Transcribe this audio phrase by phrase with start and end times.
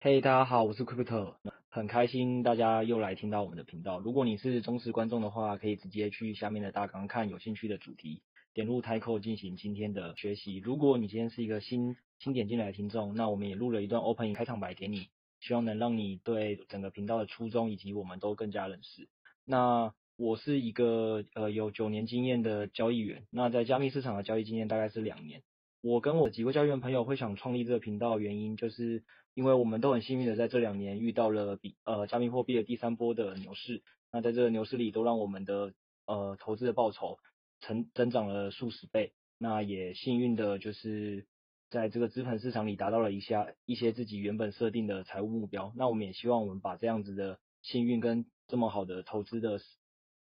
[0.00, 1.34] 嘿，大家好，我是 Crypto，
[1.68, 3.98] 很开心大家又来听到我们的频道。
[3.98, 8.22] 如果你是忠实观众的话，可以直接去下面的大纲看有兴趣的主题，
[8.54, 10.58] 点入 Title 进行今天的学习。
[10.58, 15.08] 如果你今天是一个新新点进来的听众，那我们也录了一段 Opening 开场白给你，
[15.40, 19.08] 希望能让你对整个频道的初衷以及我们都更加认识。
[19.44, 25.42] 那我是一个呃有九年经验的交易员，那在加密市场的交易经验大概是两年。
[25.88, 35.72] 我跟我几位交易员朋友会想创立这个频道原因，就是因为我们都很幸运的在这两年遇到了比呃加密货币的第三波的牛市，那在这个牛市里都让我们的
[36.04, 37.16] 呃投资的报酬
[37.60, 41.26] 成增长了数十倍，那也幸运的就是
[41.70, 49.58] 在这个资本市场里达到了一下一些自己原本设定的财务目标，那我们也希望我们把这样子的幸运跟这么好的投资的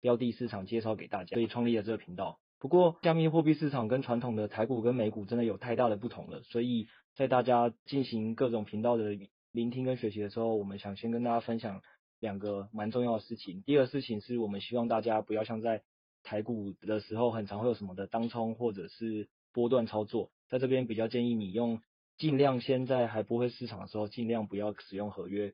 [0.00, 2.38] 标的市场介绍给大家，所以创立了这个频道。
[2.58, 9.16] 不过，加密货币市场跟传统的台股跟美股真的有太大的不同了，所以在大家进行各种频道的
[9.52, 11.82] 聆听跟学习的时候，我们想先跟大家分享
[12.18, 13.62] 两个蛮重要的事情。
[13.62, 15.82] 第二个事情是我们希望大家不要像在
[16.22, 21.82] 台股的时候，很常会有什么的当冲或者是波段操作，在这边比较建议你用
[22.16, 25.52] 尽量先在还不会市场的时候，尽量不要使用合约。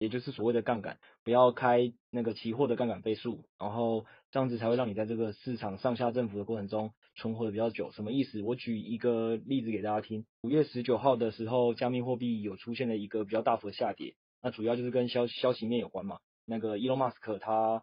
[0.00, 7.90] 也就是所谓的杠杆，不要开那个期货的杠杆倍数，然后这样子才会让你在这个市场上下振幅的过程中存活的比较久。
[7.92, 8.42] 什么意思？
[8.42, 10.26] 我举一个例子给大家听。
[10.42, 16.18] 五月十九号的时候，加密货币有出现了一个比较大幅的下跌，那主要就是跟消消息面有关嘛。
[16.44, 17.82] 那个 Elon Musk 他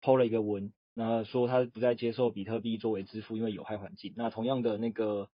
[0.00, 4.12] 抛了一个文，那说他不再接受比特币作为支付，因为有害环境。
[4.16, 5.28] 那同样的那个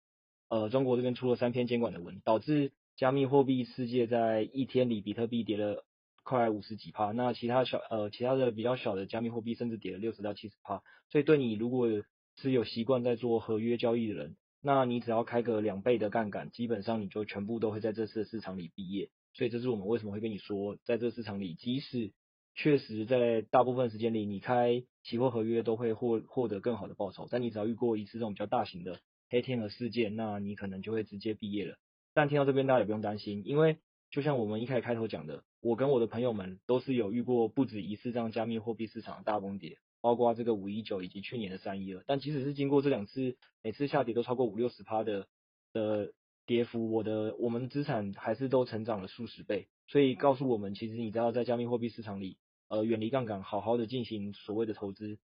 [0.48, 5.84] 呃，中国这边出了三篇监管的文，导致加密货币世界在一天里比特币跌了。
[6.26, 11.88] 快五十几趴，那其他小呃其他的比较小的加密货币甚至跌了六十到七十趴，所以对你如果
[12.36, 19.08] 是有习惯在做合约交易的人，那你只要开个两倍的杠杆，基本上你就全部都会在这次市场里毕业。
[19.34, 22.12] 所以这是我们为什么会跟你说，在这市场里，即使
[22.56, 28.98] 确实在大部分时间里你开期货合约都会获获得更好的报酬，但你只要遇过一次这种比较大型的
[29.30, 31.76] 黑天鹅事件，那你可能就会直接毕业了。
[32.14, 33.76] 但听到这边大家也不用担心，因为
[34.10, 35.42] 就像我们一开始开头讲的。
[35.62, 42.04] 我跟我的朋友们都是有遇过不止一次这样加密货币市场的大崩跌，包括这个五一九以及去年的三一二。
[42.06, 45.26] 但即使是经过这两次，每次下跌都超过五六十趴的
[45.72, 46.12] 的
[46.46, 49.66] 跌幅，我的我们资产还是都成长了数十倍。
[49.88, 52.36] 所以告诉我们，其实你知道在加密货币市场里，
[52.68, 55.18] 呃，远离杠杆，好好的进行所谓的投资，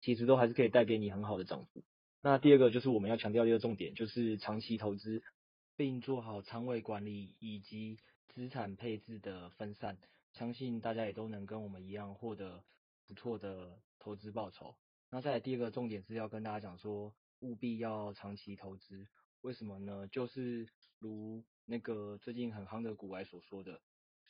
[0.00, 1.84] 其实都还是可以带给你很好的涨幅。
[2.20, 5.22] 那第二个就是我们要强调的一个重点，就是长期投资，
[5.76, 7.98] 并做好仓位管理以及。
[8.34, 9.96] 资产配置的分散，
[10.32, 12.64] 相信大家也都能跟我们一样获得
[13.06, 14.74] 不错的投资报酬。
[15.08, 19.06] 那再来第二个重点是要跟大家讲说，务必要长期投资。
[19.42, 20.08] 为什么呢？
[20.08, 20.68] 就是
[20.98, 23.80] 如那个最近很夯的股癌所说的，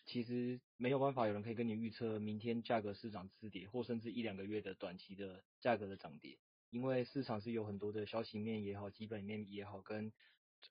[0.05, 6.37] 其实没有办法有人可以跟你预测明天价格是涨是跌，或甚至一两个月的短期的价格的涨跌，
[6.69, 10.13] 因为市场是有很多的消息面也好，基本面也好，跟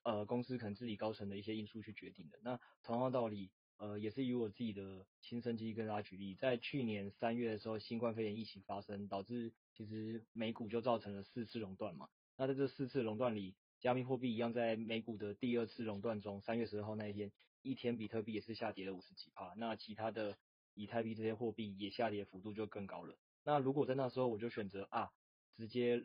[0.02, 2.38] 呃，公司可能自己高层的一些因素去决定的。
[2.42, 12.08] 那同样道理，呃，也是以我自己的亲身经历跟大家举例，在去年三月的时候，新冠肺炎疫情发生，导致其实美股就造成了四次熔断嘛。
[12.36, 19.54] 那在这四次熔断里，加密货币一样在美股的第二次熔断中，三月十二号那一天，一天比特币也是下跌了五十几趴。
[19.56, 20.36] 那其他的
[20.74, 23.16] 以太币这些货币也下跌幅度就更高了。
[23.44, 25.12] 那如果在那时候我就选择啊，
[25.56, 26.02] 直接。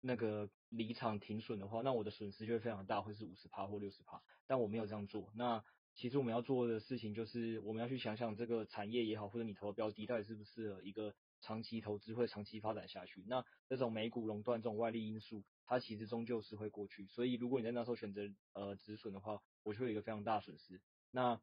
[0.00, 4.22] 那个离场停损的话，那我的损失就会非常大，会是五十趴或六十趴。
[4.46, 5.30] 但我没有这样做。
[5.34, 5.62] 那
[5.94, 13.24] 其实我们要做的事情就是，我们要去想想这个产业也好，或者你投的标的到底是不是一个长期投资，会长期发展下去。
[13.26, 17.06] 那这种美股垄断这种外力因素，它其实终究是会过去。
[17.08, 18.22] 所以如果你在那时候选择
[18.54, 20.80] 呃止损的话，我就会有一个非常大损失。
[21.10, 21.40] 那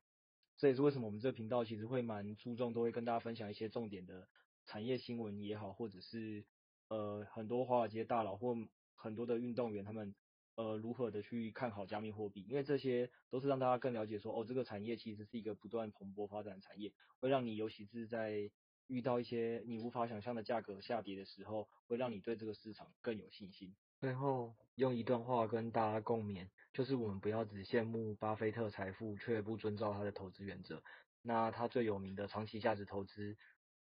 [0.57, 4.28] 这也是为什么我们这个频道其实会蛮注重，都会跟大家分享一些重点的
[4.66, 6.45] 产业新闻也好，或者是。
[6.90, 8.56] 呃，很多华尔街大佬或
[8.96, 10.16] 很多的运动员，他们
[10.56, 12.46] 呃如何的去看好加密货币？
[12.48, 18.50] 因为这些都是让大家更了解说，哦，这个产业其实是一个不断蓬勃发展的产业，会让你尤其是在
[18.88, 23.75] 遇到一些你无法想象的价格下跌的时候，会让你对这个市场更有信心。
[24.00, 30.81] 最后用一段话跟大家共勉，就是我们不要只羡慕巴菲特财富，却不遵照他的投资原则。
[31.22, 33.38] 那他最有名的长期价值投资，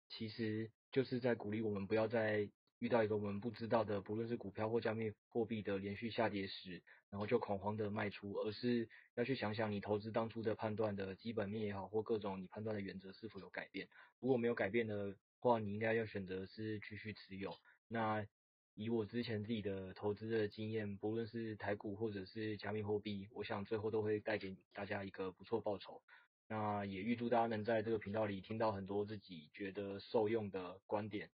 [0.09, 2.51] 其实就是在鼓励我们不要再。
[2.79, 13.89] 遇到一个我们不知道的，不论是股票或加密货币的连续下跌时，然后就恐慌的卖出，而是要去想想你投资当初的判断的基本面也好，或各种你判断的原则是否有改变。
[14.21, 17.55] 如果没有改变的话，你应该要选择是继续持有。
[17.89, 18.27] 那
[18.75, 26.03] 以我之前自己的投资的经验，不论是台股或者是加密货币，我想最后都会带给大家一个不错报酬。
[26.49, 31.31] 那也预祝大家能在这个频道里听到很多自己觉得受用的观点，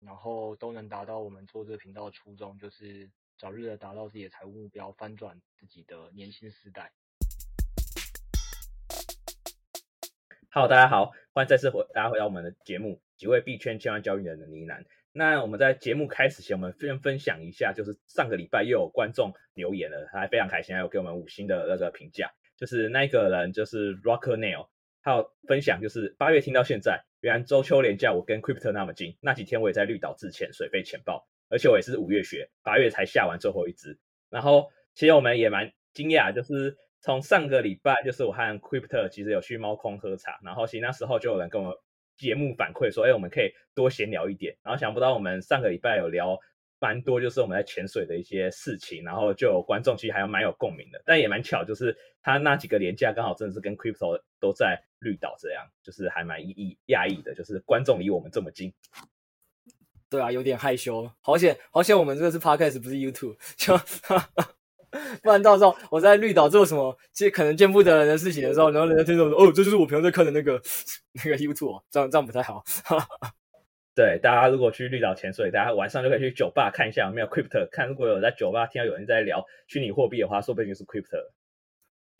[0.00, 6.90] 然后都能达到我们做这个频道的初衷，就是早日的达到自己的财务目标，翻转自己的年薪时代。
[10.48, 14.84] 好大家好，欢迎再次回大家回到我们的节目，几位币圈千万交易人的呢喃。
[15.12, 22.32] 那我们在节目开始前，我们先分享一下，就是上个礼拜又有观众留言了，他还非常开心，还有给我们五星的那个评价。
[22.56, 24.68] 就是那个人就是 Rocker Nail，
[25.02, 33.98] 还有分享就是八月听到现在，原来周秋连假我跟 Crypto 那么近，那几天我也在绿岛自潜水费钱爆，而且我也是五月学，八月才下完最后一支。
[34.28, 41.76] 然后其实我们也蛮惊讶，就是从上个礼拜就是我和 Crypto 其实有去猫空喝茶，然后其实那时候就有人跟我们
[42.16, 44.56] 节目反馈说，哎，我们可以多闲聊一点。
[44.62, 46.38] 然后想不到我们上个礼拜有聊。
[46.82, 58.72] 蛮多就是我们在潜水的一些事情，然后就有观众其实还有蛮有共鸣的，但也蛮巧，就是他那几个连假刚好真的是跟 Crypto 都在绿岛，这样就是还蛮意义讶异的，就是观众离我们这么近。
[60.08, 63.78] 对啊，有点害羞，好险好险，我们这个是 Podcast 不是 YouTube，就
[65.22, 70.60] 不然到时候我在绿岛做什么，其实可能见不得人的事情的时候，然后人家听到说，哦，这就是我平常在看的那个
[71.12, 72.64] 那个 YouTube，这样这样不太好。
[73.94, 77.68] 对，大家如果去绿岛潜水，大家晚上就可以去酒吧看一下有没有 Crypto。
[77.70, 81.18] 看如果有在酒吧听到有人在聊虚拟货币的话，说不定就是 Crypto。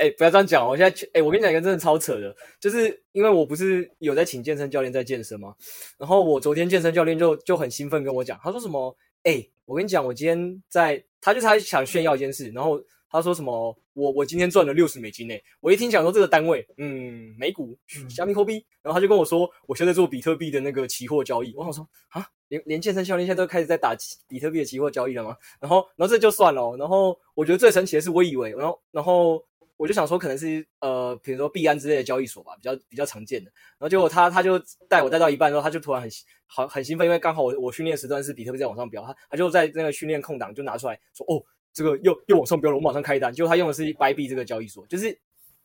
[0.00, 5.54] 哎，不要这样讲，我现在哎，我跟你讲一个真的超扯的，就是因为我不是有在请健身教练在健身吗？
[5.98, 8.96] 然后我昨天健身教练就就很兴奋跟我讲，他说什么？
[9.24, 12.82] 哎，我跟你讲，我今天在，他就是他想炫耀一件事，然后。
[13.12, 13.76] 他说什么？
[13.94, 15.42] 我我今天赚了六十美金诶！
[15.58, 17.76] 我一听讲说这个单位，嗯，美股、
[18.08, 21.52] 加密货币，然后他就跟我说，我现在做比特币的那个期货交易。
[21.56, 23.96] 我想说啊，连连健身教练现在都开始在打
[24.28, 25.36] 比特币的期货交易了吗？
[25.60, 26.76] 然后，然后这就算了。
[26.76, 29.44] 然后我觉得最神奇的是，我以为，然后，然后
[29.80, 33.50] 我就想说，可能是呃，比如说币安之类的交易所吧，比较比较常见的。
[33.78, 36.10] 然后结果他他就带我带到一半之后，他就突然很
[36.46, 41.42] 好很兴奋，因为刚好我我训练时段是比特币在往上飙，他他就在那个训练空档就拿出来说，哦。
[41.72, 43.32] 这个又又往上飙了，我马上开单。
[43.32, 45.16] 结果他用的是 by b 这个交易所，就是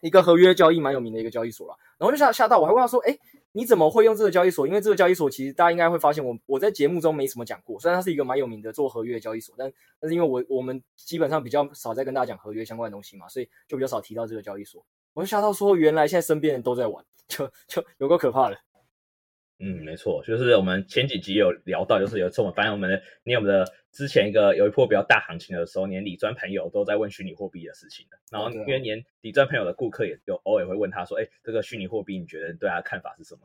[0.01, 1.75] 一个合约交易蛮有名的一个交易所了。
[1.97, 3.17] 然后就吓吓到，我还问他说：“哎，
[3.55, 4.67] 你怎么会用这个交易所？
[4.67, 7.79] 因为这个交易所其实大家应该会发现我，我在节目中没什么讲过。
[7.79, 14.85] 虽然它是一个蛮有名的做合约的交易所，但但是因为我我们基本上比较少在跟大家讲合约相关的东西嘛，所以就比较少提到这个交易所。
[15.13, 18.57] 我就吓到说，原来现在身边人都在玩，就就有个可怕的。”
[19.59, 28.17] 嗯，没错，就是我们前几集有聊到，就是有一次我们发现我们的，你有没有之前一个有一波比较大行情的时候，连理专朋友都在问虚拟货币的事情的。
[28.29, 33.41] 然后因为连理专朋友的顾客也有偶尔会问他说，哎，这个虚拟货币你觉得对他的看法是什么？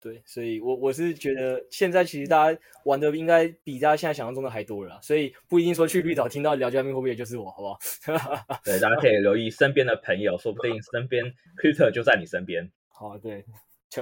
[0.00, 8.58] 对，所以我我是觉得现在其实大家玩的应该比大家现在想象中的还多了啦，所以不一定说去绿岛听到聊加密货币的就是我，好不好？
[8.64, 11.24] 对，大家可以留意身边的朋友，说不定身边
[11.56, 12.70] Crypto 就在你身边。
[12.88, 13.44] 好，对，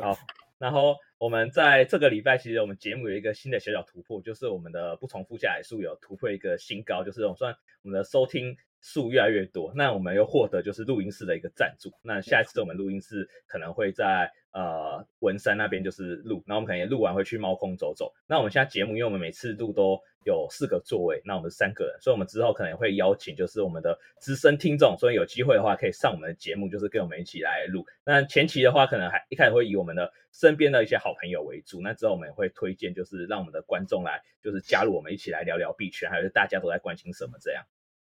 [0.02, 0.18] 好。
[0.60, 7.52] 然后我们在这个礼拜，其实我们节目有一个新的小小突破，就是我们的不重复下载数有突破一个新高，就是我们算
[7.82, 9.72] 我们的收听数越来越多。
[9.74, 14.30] 那我们又获得就是录音室的一个赞助，那下一次我们录音室可能会在。
[14.52, 18.12] 呃，文山那边就是录，然后我们可能也录完会去猫空走走。
[18.26, 27.84] 那我们现在节目，因为我们每次录都有四个座位，那我们三个人，所以我们之后可能会邀请就是我们的资深听众，所以有机会的话可以上我们的节目，就是跟我们一起来录。
[28.04, 37.64] 那前期的话，可能还一开始会以我们的身边的一些好朋友为主，那之后我们也会推荐，就是让我们的观众来，就是加入我们一起来聊聊币圈，还有大家都在关心什么这样。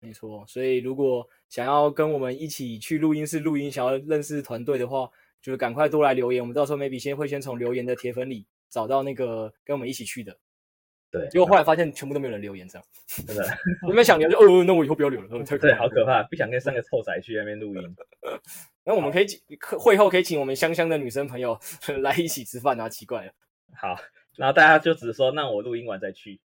[0.00, 5.10] 没错，所以如果想要跟我们一起去录音室录音，想要认识团队的话。
[5.44, 10.34] 就赶快多来留言，我们到时候 maybe 先会先从留言的铁粉里找到那个跟我们一起去的。
[11.14, 12.84] 对，结果后来发现全部都没有人留言，这样
[13.26, 13.44] 真的。
[13.86, 15.28] 有没有想留就哦，那我以后不要留了。
[15.58, 17.96] 对， 好可怕，不想跟三个臭仔去那边录音。
[18.84, 19.40] 那我们可以请
[19.78, 21.58] 会后可以请我们香香的女生朋友
[22.02, 23.32] 来一起吃饭啊，奇怪了。
[23.76, 23.96] 好，
[24.36, 26.40] 然后大家就只是说，那我录音完再去。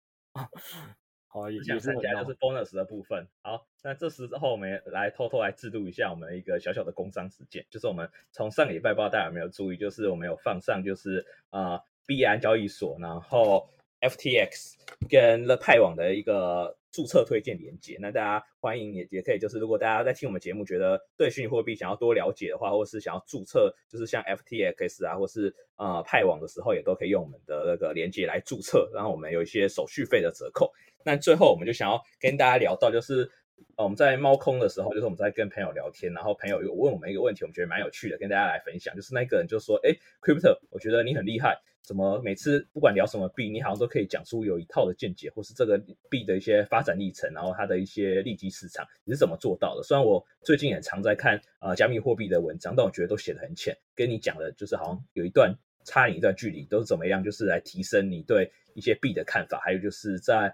[1.30, 3.28] 好，也想参加就是 bonus 的部分。
[3.42, 13.70] 好，那这时候我们来偷偷来制度一下我们一个小小的工商事件，就是我们从上个礼拜不知道大家有没有注意，就是我们有放上就是呃币安交易所，然后
[14.02, 14.74] FTX
[15.10, 17.98] 跟乐派网的一个注册推荐连接。
[18.00, 30.72] 那大家欢迎也也可以，就是如果大家在听我们节目，觉得对虚拟货币想要多了解的话，或是想要注册，就是像 FTX 啊，或是呃派网的时候，也都可以用我们的那个连接来注册，然后我们有一些手续费的折扣。
[31.04, 33.30] 那最后，我们就想要跟大家聊到，就是
[33.76, 38.96] 呃，我们在猫空的时候，就是我们在跟朋友聊天，然后朋友有问我们一个问题，我们觉得蛮有趣的，跟大家来分享。
[38.96, 49.82] 就是那个人就说：“哎，Crypto，我觉得你很厉害，怎么每次不管聊什么币，你好像都可以讲出有一套的见解，或是这个币的一些发展历程，然后它的一些利基市场，你是怎么做到的？
[49.84, 60.54] 虽然我最近也常在看呃加密货币的文章，但我觉得都写的很浅，跟你讲的就是好像有一段差你一段距离，都是怎么样，就是来提升你对一些币的看法，还有就是在。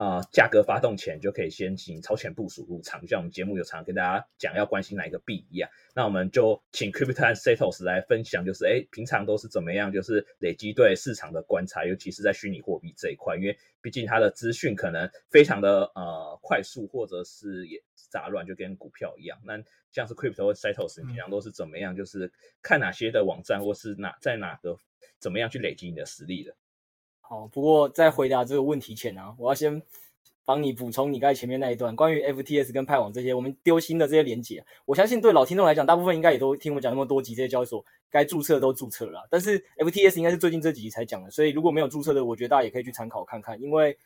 [0.00, 5.68] 啊、呃，价格发动前就可以先行超前部署入场，就像我们节目有常常跟大家讲要关心哪一个币一样。
[5.94, 19.38] 那我们就请 Crypto Setos 来分享，就是哎，平常都是怎么样，就是累积对市场的观察，尤其是在虚拟货币这一块，因为毕竟它的资讯可能非常的呃快速，或者是也杂乱，就跟股票一样。
[19.44, 24.78] 那像是 Crypto Setos，你平常都是怎么样，就是看哪些的网站，或是哪在哪个
[25.18, 26.56] 怎么样去累积你的实力的？
[27.30, 29.80] 好，不过在回答这个问题前啊，我要先
[30.44, 34.64] 帮你补充你刚才前面那一段关于 FTS 跟派网这些我们丢新的这些连接。
[34.84, 39.24] 我相信对老听众来讲，大部分应该也都听我讲那么多集，这些交易所该注册都注册了。
[39.30, 43.62] 但是 FTS 应该是最近这几集才讲的，所以如果没有注册的，我觉得大家也可以去参考看看。
[43.62, 43.96] 因为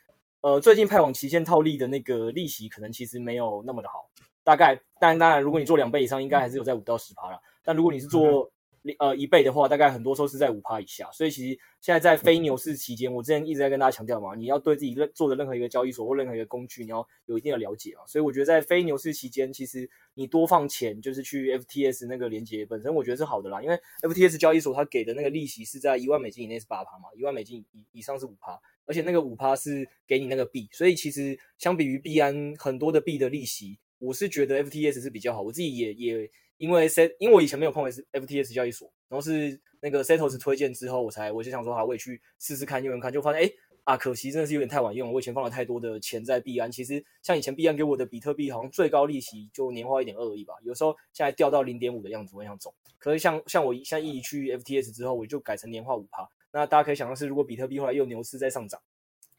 [0.43, 4.07] 呃，最近派网期限套利的那个利息可能其实没有那么的好，
[4.43, 7.41] 大概当然当然，如果你做两倍以上，应该还是有在五到十趴了。
[7.65, 8.51] 但如果你是做
[8.99, 18.05] 呃，一倍的话，大概很多时候是在五趴以下，所以其实现在在非牛市期间，我之前一直在跟大家强调嘛，你要对自己任做的任何一个交易所或任何一个工具，你要有一定的了解啊。
[18.07, 36.31] 所以我觉得在非牛市期间，其实你多放钱，就是去 FTS 那个连接本身，我觉得是好的啦，因为 FTS 交易所它给的那个利息是在一万美金以内是八趴嘛，一万美金以以上是五趴，而且那个五趴是给你那个币，所以其实相比于币安很多的币的利息，我是觉得 FTS 是比较好，我自己也也。
[36.57, 43.53] 因为 C，因为我以前没有碰过 FTS 交易所，然后是那个 Setos 推荐之后，我才我就想说，好，我也去试试看，用用看，就发现，哎，
[43.85, 52.73] 啊，可惜真的是有点太晚用了，我以前放了太多的钱在币安，其实像以前币安给我的比特币，好像最高利息就年化一点二而已吧，有时候现在掉到零点五的样子，我想走。
[52.99, 58.81] 可是像像我现在一去 FTS 之后，我就改成年化五趴，那大家可以想象是，如果比特币后来又牛市在上涨，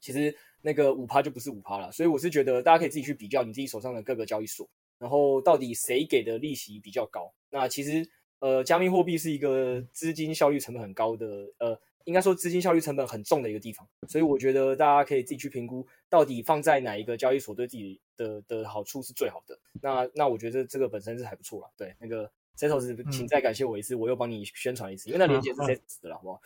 [0.00, 0.32] 其实
[0.62, 4.68] 那个五趴就不是五趴了，所以我是觉得大家可以自己去比较你自己手上的各个交易所。
[4.98, 7.32] 然后到底谁给的利息比较高？
[7.50, 11.26] 那其实呃，加密货币是一个资金效率成本很高的，
[11.58, 13.88] 呃，应该说资金效率成本很重的一个地方。
[14.08, 19.58] 所以我觉得大家可以自己去评估，到底放在哪一个交易所对自己的的好处是最好的。
[19.80, 21.70] 那那我觉得这个本身是还不错啦。
[21.76, 22.30] 对，那个。
[22.56, 26.40] Setos，请再感谢我一次，嗯、我又帮你宣传一次，因为那连接是 Setos 的了，好不好？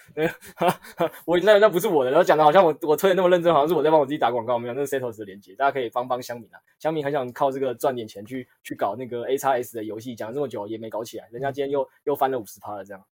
[1.25, 13.05] 我那那不是我的，然后讲的好像我我推的那么认真，好像是我在帮我自己打广告，没有，那是 Setos 的连接，大家可以帮帮乡民啊，乡民很想靠这个赚点钱去去搞那个 A 叉 S 的游戏，讲了这么久也没搞起来，人家今天又又翻了五十趴了，这样。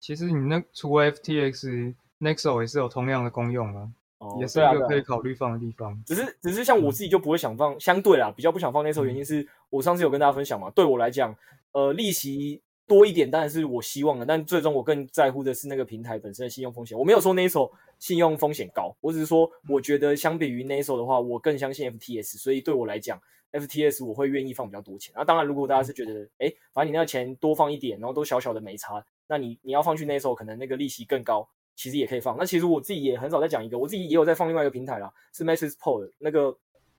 [0.00, 3.88] 其实你那除了 FTX，Nexo 也是有同样的功用啊，
[4.24, 6.02] 哦、也是一个可以考虑放的地方。
[6.06, 11.36] 只是只是像我自己就不会想放，嗯、相对啦，比较不想放 Nexo 原因是我上次有跟大家分享嘛，对我来讲。
[11.72, 16.96] 呃，利息多一点当然是我希望的，但最终我更在乎的是那个平台本身的信用风险。
[16.96, 25.12] 我没有说 Neso 信用风险高，我只是说我觉得相比于 Neso 的话，我更相信 FTS，所以对我来讲，FTS 我会愿意放比较多钱。
[25.16, 32.36] 那当然，如果大家是觉得，哎，反正你那个钱多放一点，然后都小小的没差，那你你要放去 Neso，可能那个利息更高，其实也可以放。
[32.38, 36.56] 那其实我自己也很少在讲一个，我自己也有在放另外一个平台啦，是 MatrixPool 那个。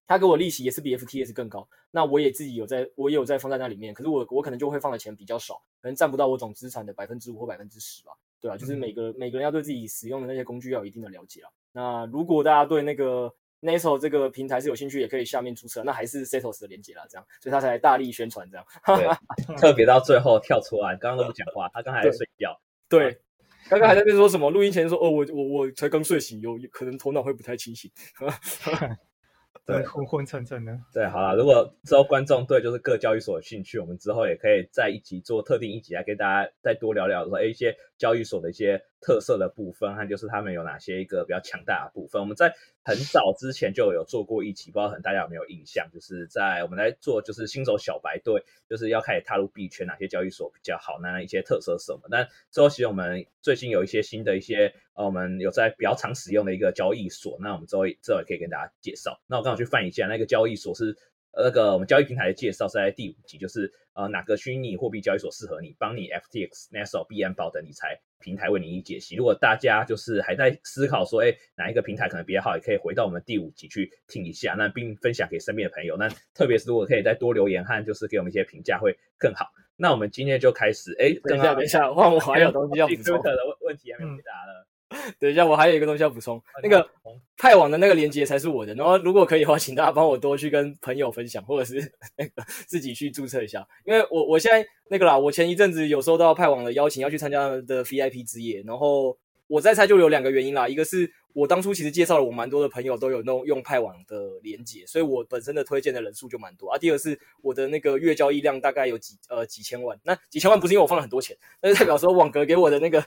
[0.07, 8.57] 他给我利息也是比 FTS 更高，那我也自己有在，我也有在放在那里面，可是我我可能就会放的钱比较少，可能占不到我总资产的百分之五或百分之十吧，对吧、啊？
[8.57, 11.49] 就是每个、嗯、每个人要对自己使用的那些工具要有一定的了解啊。
[11.71, 18.65] 那如果大家对那个 Neso 这个平台是有兴趣，也可以下面注册，那还是 Setos 的连接啦，这样，所以他才大力宣传这样。
[18.85, 22.55] 对，特别到最后跳出来，刚刚都不讲话，他刚才还在睡觉。
[22.87, 23.19] 对，
[23.69, 24.49] 刚刚还在那边说什么？
[24.49, 27.89] 录音前说哦，我我我才刚睡醒，有可能头脑会不太清醒。
[29.65, 30.79] 对，昏昏沉沉的。
[30.93, 42.21] 对，好了，如果之后观众对就是各交易所有兴趣，我们之后也可以在一集做特定一集来跟大家再多聊聊说，哎，一些交易所的一些特色的部分，还就是他们有哪些一个比较强大的部分。
[42.21, 45.89] 我们在很早之前就有做过一期，不知道很大家有没有印象？
[45.93, 52.01] 就是在我们来做就是新手小白队，就是要开始踏入币圈，哪些交易所比较好，那一些特色是什么？
[52.09, 59.19] 但之后其实我们最近有一些新的一些呃，我们有在比较常使用的一个交易所，那我们之后之后也可以跟大家介绍。
[59.27, 60.97] 那我刚好去翻一下那个交易所是。
[61.37, 69.15] 那个我们交易平台的介绍是在第五集，就是呃哪个虚拟货币交易所适合你，帮你 FTX、Naso、币安宝等理财平台为你解析。
[69.15, 75.97] 如果大家就是还在思考说，哎哪一个平台可能比较好，也可以回到我们第五集去听一下，那并分享给身边的朋友。
[75.97, 79.47] 那特别是如果可以再多留言和就是给我们一些评价会更好。
[79.77, 84.65] 那我们今天就开始，哎，等一下，等一下，换我还有东西要补充 的问问题还没回答了。
[84.95, 86.89] 嗯 等一下，我还有一个东西要补充，那个
[87.37, 88.73] 派网的那个链接才是我的。
[88.75, 93.67] 然后如果可以的话，请大家帮我多去跟朋友分享，或者是 那个自己去注册一下。
[93.85, 98.63] 因为我我现在那个啦，我前一阵子有收到派网的邀请，要去参加他们的 VIP 之夜。
[98.65, 106.77] 然后我在猜就有两个原因啦，一个是我当初其实介绍了我蛮多的朋友都有那种用派网的连接，所以我本身的推荐的人数就蛮多啊。
[106.77, 113.05] 第二是我的那个月交易量大概有几呃几千万，那几千万不是因为我放了很多钱，那就代表说网格给我的那个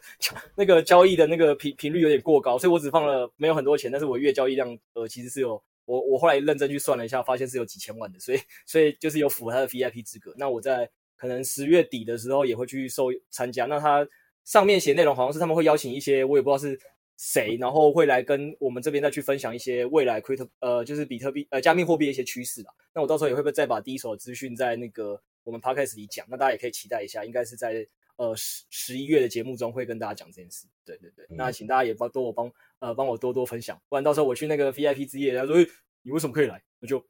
[0.54, 10.34] 那个交易的那个频频率有点过高，所以我只放了没有很多钱，但是我月交易量呃其实是有我我后来认真去算了一下，发现是有几千万的，所以所以就是有符合他的 VIP 资格。
[10.36, 14.06] 那我在可能十月底的时候也会去受参加，那他。
[14.44, 16.80] 上面写内容好像是他们会邀请一些我也不知道是
[17.18, 22.72] 谁，然后会来跟我们这边再去分享一些未来 crypto 呃就是比特币呃加密货币的一些趋势啦。
[22.94, 27.84] 那我到时候也会不会再把第一手的资讯在那个我们 podcast 里讲，那大家也可以期待一下，应该是在
[28.16, 30.68] 呃十十一月的节目中会跟大家讲这件事。
[30.84, 32.48] 对对对，那请大家也帮多我帮
[32.78, 35.56] 呃帮我多多分享，不然到时候我去那个 VIP 之夜，他说
[36.02, 37.04] 你为什么可以来，我就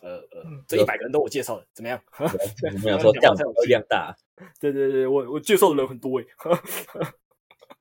[0.00, 2.02] 呃呃这一百个人都我介绍的，怎么样？
[2.82, 3.32] 没有说量
[3.68, 4.16] 量大。
[4.58, 6.26] 对对对，我我介绍的人很多诶。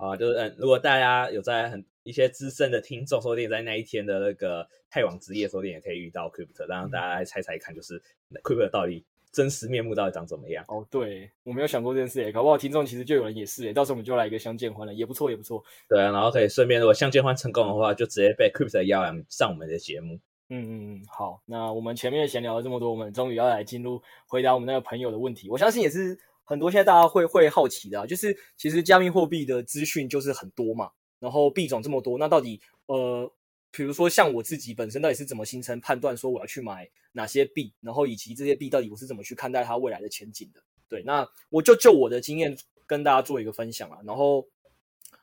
[0.01, 8.01] 啊，就是嗯，如果大家有在很一些资深的听众，说不定在那一天的那个派网之夜，说不定也可以遇到 Crypto，让大家来猜猜看，就是
[8.43, 10.65] Crypto 到底真实面目到底长怎么样？
[10.69, 15.63] 哦，对，我没有想过这件事诶，搞不好听众其实就有人也是诶，到时候我们就来一个相见欢了，也不错也不错。
[15.87, 20.19] 对啊，然后可以顺便如果相见欢成功的话，就直接被 Crypto 邀来上我们的节目。
[20.49, 26.17] 嗯嗯嗯，好，那我们前面闲聊了这么多，我们终于要来进入回答我们那个朋友的问题，我相信也是。
[26.43, 33.31] 很多现在大家会会好奇的啊，就是其实加密货币的资讯就是很多嘛，然后币种这么多，那到底呃，
[33.71, 40.61] 比如说像我自己本身到底是怎么形成判断说我要去买哪些币，然后以及这些币到底我是怎么去看待它未来的前景的？
[40.89, 44.45] 对，那我就就我的经验跟大家做一个分享啊，然后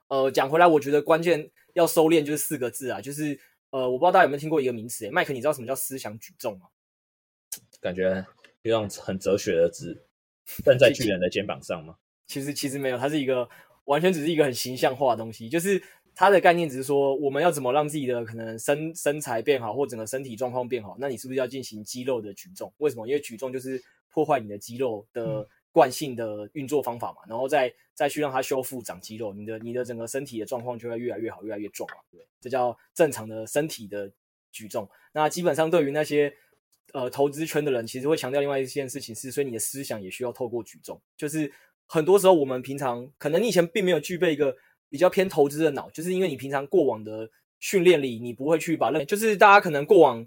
[0.09, 3.39] 呃讲回来，我觉得关键要收敛就是四个字啊，就是
[3.71, 6.69] 呃我不知道大家有没有听过一个名词，麦克你知道什么叫思想举重吗？
[7.81, 8.25] 感觉
[8.63, 10.08] 有种很哲学的字。
[10.65, 11.97] 站在巨人的肩膀上吗？
[12.27, 13.49] 其实其实没有，它是一个
[13.85, 15.83] 完全只是一个很形象化的东西，就是
[16.15, 22.73] 它的概念只是说我们要怎么让自己的可能身身材变好，或整个身体状况变好，那你是不是要进行肌肉的举重？
[22.79, 23.07] 为什么？
[23.07, 34.11] 因为举重就是破坏你的肌肉的惯性的运作方法嘛，然后再再去让它修复长肌肉，你的你的整个身体的状况就会越来越好，越来越壮嘛，对，这叫正常的身体的
[34.53, 34.89] 举重。
[35.13, 36.35] 那基本上对于那些。
[36.93, 41.01] 呃，投资圈的人其实会强调另外一件事情是，所以你的思想也需要透过举重。
[41.17, 41.53] 就是
[41.87, 44.55] 很多时候我们平常可能你以前并没有具备一个
[44.89, 50.27] 比较偏投资的脑，就是因为你平常过往的训练里，你不会去把那，就是大家可能过往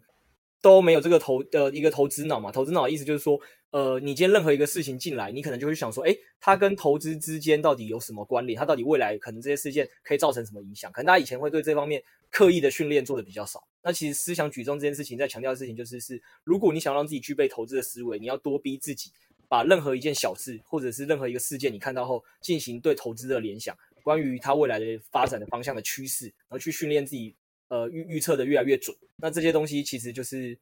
[0.61, 2.51] 都没有这个投呃一个投资脑嘛。
[2.51, 3.39] 投资脑的意思就是说，
[3.71, 8.57] 呃，你今天任何一个事情进来，你可能就会想说，诶，它跟投资之间到底有什么关联？
[8.57, 10.91] 它到底未来可能这些事件可以造成什么影响？
[10.91, 13.63] 可能大家以前会对这方面刻意的训练做的比较少。
[13.81, 19.11] 那其实思想举重这件事情，在强调的事情就是是，如果你想让自己具备投资的思维，你要多逼自己，
[19.47, 27.33] 把任何一件小事或者是任何一个事件你看到后，进行对投资的联想，关于它未来的发展的方向的趋势，然后去训练自己，
[27.71, 28.93] 呃，预预测的越来越准。
[29.15, 30.57] 那这些东西其实就是，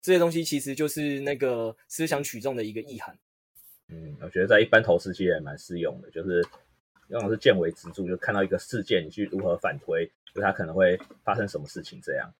[0.00, 3.18] 这些东西其实就是那个思想取重的一个意涵。
[3.88, 6.40] 嗯，我觉得在一般投资其实也蛮适用的，就是
[7.08, 10.08] 用的是见微知著，就看到一个事件，你去如何反推。
[10.32, 12.32] 就它可能会发生什么事情这样？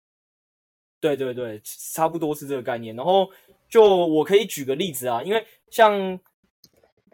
[1.00, 2.94] 对对对，差不多是这个概念。
[2.94, 3.28] 然后
[3.68, 6.20] 就我可以举个例子啊，因为像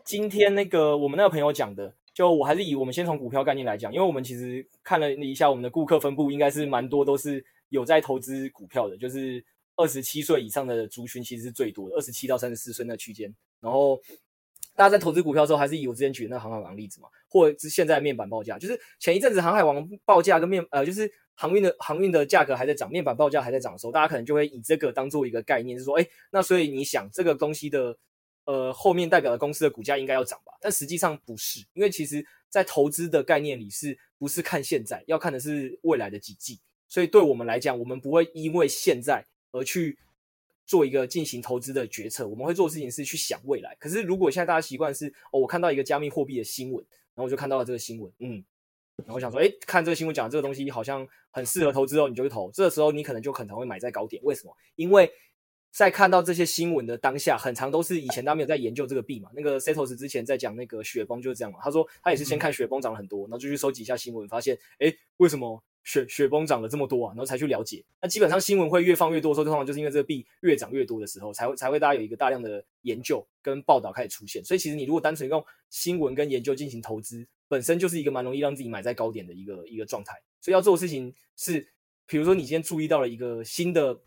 [0.04, 13.34] 今天那个我们那个朋友讲的，就我还是以我们先从股票概念来讲，因为我们其实看了一下我们的顾客分布，应该是蛮多都是有在投资股票的，就是二十七岁以上的族群其实是最多的，二十七到三十四岁那区间。
[13.60, 14.00] 然后
[14.76, 27.96] 大家在投资股票的时候，还是以我之前举的那航海王例子嘛，或者是现在面板报价，就是前一阵子航海王报价跟面呃，就是航运的航运的价格还在涨，面板报价还在涨的时候，大家可能就会以这个当做一个概念，是说，哎，那所以你想这个东西的
[28.44, 30.52] 呃后面代表的公司的股价应该要涨吧？
[30.60, 36.60] 但实际上不是，因为其实在投资的概念里，是不是看现在，要看的是未来的几季。
[36.88, 39.98] 所以对我们来讲，我们不会因为现在而去。
[40.66, 43.76] 做一个进行投资的决策，我们会做的事情是去想未来。
[43.78, 46.82] 可是如果现在大家习惯是哦，我看到一个加密货币的新闻，
[47.14, 48.42] 然后我就看到了这个新闻，嗯，
[49.04, 52.50] 然后我想说，诶，看这个新闻讲这个东西好像很适合投资哦，你就去投。
[52.50, 54.22] 这个时候你可能就可能会买在高点。
[54.24, 54.56] 为什么？
[54.76, 55.12] 因为
[55.74, 59.28] 在看到这些新闻的当下，很长都是以前他没有在研究这个币嘛。
[59.34, 61.58] 那个 Setos 之前在讲那个雪崩就是这样嘛。
[61.60, 65.62] 他说他也是先看雪崩涨了很多，然后就去收集一下新闻，发现诶，为什么？
[65.86, 67.84] 雪雪崩涨了这么多啊，然后才去了解。
[68.00, 74.42] 那基本上新闻会越放越多的时候，通常就是因为这个币越涨越多的时候，才会才会大家有一个大量的研究跟报道开始出现。
[74.42, 80.14] 所以其实你如果单纯用新闻跟研究进行投资，本身就是一个蛮容易让自己买在高点的一个一个状态。
[80.40, 81.68] 所以要做的事情是，
[82.06, 84.00] 比如说你今天注意到了一个新的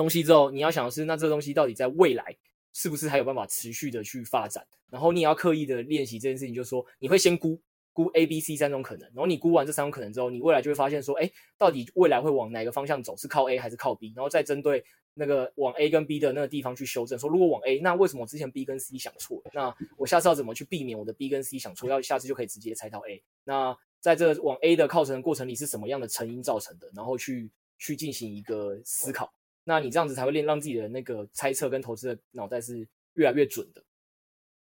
[0.00, 2.34] 东西之后，你要想的是，那这东西到底在未来
[2.72, 4.66] 是不是还有办法持续的去发展？
[4.88, 7.60] 然后你也要刻意的练习这件事情，就是说你会先估。
[7.92, 13.16] 估 A、B、C 三种可能，然后你估完这三种可能之后，你未来就会发现说，哎，到底未来会往哪个方向走？
[13.16, 14.12] 是靠 A 还是靠 B？
[14.14, 14.82] 然后再针对
[15.12, 19.50] 那个往 A 跟 B 的那个地方去修正，说如果往 A，那为什么我之前 B 跟 C 想错了？
[19.52, 21.90] 那我下次要怎么去避免我的 B 跟 C 想错？
[21.90, 23.20] 要下次就可以直接猜到 A。
[23.42, 26.88] 那在这往 A 的靠程过程里是什么样的成因造成的？
[26.94, 29.30] 然后去去进行一个思考。
[29.70, 33.80] 那你这样子才会练，让自己的那个猜测跟投资的脑袋是越来越准的。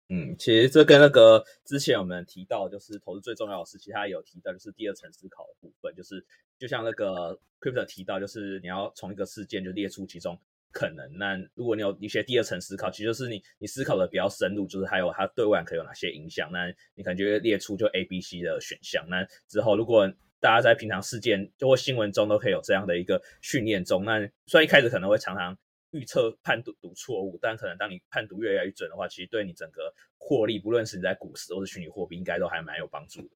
[0.08, 6.24] 嗯，其实这跟那个之前我们提到，就是投资最重要的是，其实他有提到，就是第二层思考的部分，就是
[6.58, 10.38] 就像那个 Crypto 提到，就是你要从一个事件就列出其中
[10.72, 11.06] 可能。
[11.18, 19.06] 那如果你有一些第二层思考，其实就是你你思考的比较深入，就是还有它对外可有哪些影响，那你可能就会列出就 A、B、C 的选项。
[19.10, 20.10] 那之后如果
[20.44, 25.56] 大家在平常事件就或新闻中都可以有这样的一个训练中，那虽然一开始可能会常常。
[25.94, 33.28] 预测判读读错误，但可能当你判读越来越准的话，其实对你整个获利，不论是你在股市或是虚拟货币，应该都还蛮有帮助的。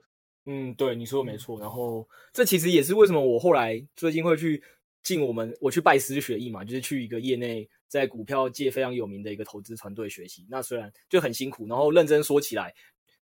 [0.47, 1.61] 嗯，对，你说的没错。
[1.61, 4.61] 然后这其实也是为什么我后来最近会去
[5.05, 10.45] 进我们我去拜师学艺嘛，就是去一个业内在股票界非常有名的一个投资团队学习。
[10.51, 12.75] 那虽然就很辛苦，然后认真说起来，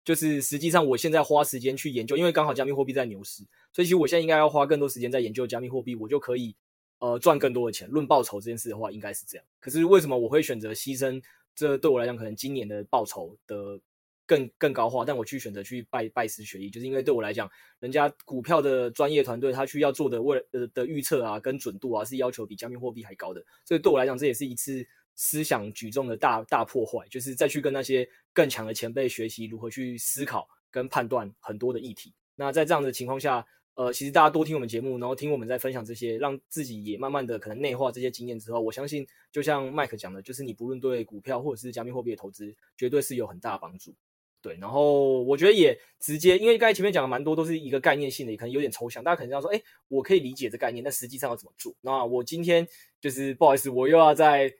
[0.04, 6.54] 就是实际上我现在花时间去研究，因为刚好加密货币在牛市，所以其实我现在应该要花更多时间在研究加密货币，我就可以。
[7.00, 9.44] 呃，赚更多的钱，论报酬这件事的话，应该是这样。
[9.60, 11.20] 可是为什么我会选择牺牲？
[11.54, 13.78] 这对我来讲，可能今年的报酬的
[14.24, 23.44] 更更高化，但我去选择去拜拜师学艺，就是因为对我来讲，人家股票的专业团队，他需要做的为呃的预测啊，跟准度啊，是要求比加密货币还高的。
[23.66, 32.14] 所以对我来讲，这也是一次思想举重的大大破坏，就是再去跟那些更强的前辈学习如何去思考跟判断很多的议题。
[32.37, 33.46] 那在这样的情况下。
[33.77, 43.92] 呃，其实大家多听我们节目，然后听我们在分享这些，让自己也慢慢的可能内化这些经验之后，我相信就像麦克讲的，就是你不论对股票或者是加密货币的投资，绝对是有很大的帮助。
[44.40, 51.74] 对，然后我觉得也直接，因为刚才前面讲的蛮多都是一个概念性的，也可能有点抽象，大家可能要说，哎，我可以理解这概念，但实际上要怎么做？
[51.81, 52.64] 那我今天
[53.00, 54.55] 就是不好意思，我又要在。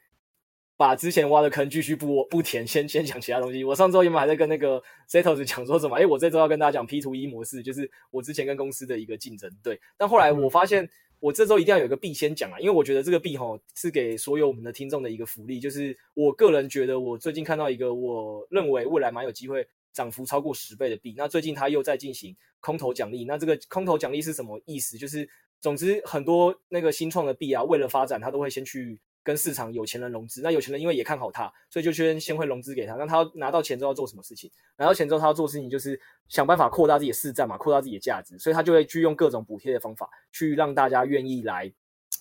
[0.77, 3.63] 把之前挖的坑继续不不填，先先讲其他东西。
[3.63, 9.49] 我上周原本还在跟那个 Setos 讲说什么，哎，我这周要跟大家讲 P to E 模式，就是我之前跟公司的一个竞争。
[9.63, 10.89] 对，但后来我发现，
[11.21, 15.61] 我这周一定要有一个币先讲啊，因为我觉得这个币齁是给所有我们的听众的一个福利。
[15.61, 21.15] 就是我个人觉得，我最近看到一个我认为未来蛮有机会涨幅超过十倍的币。
[21.17, 24.99] 那最近它又在进行空头奖励，那这个空头奖励是什么意思？
[24.99, 25.29] 就是
[25.61, 28.99] 总之很多那个新创的币啊，为了发展，它都会先去。
[29.25, 32.95] 跟市场有钱人融资，那有钱人因为也看好他，所以就先先会融资给他。
[32.95, 34.49] 那他拿到钱之后要做什么事情？
[34.77, 41.73] 拿到钱之后他要做事情就是想办法扩大自己的市占嘛，扩大自己的价值，所以他就会去用各种补贴的方法去让大家愿意来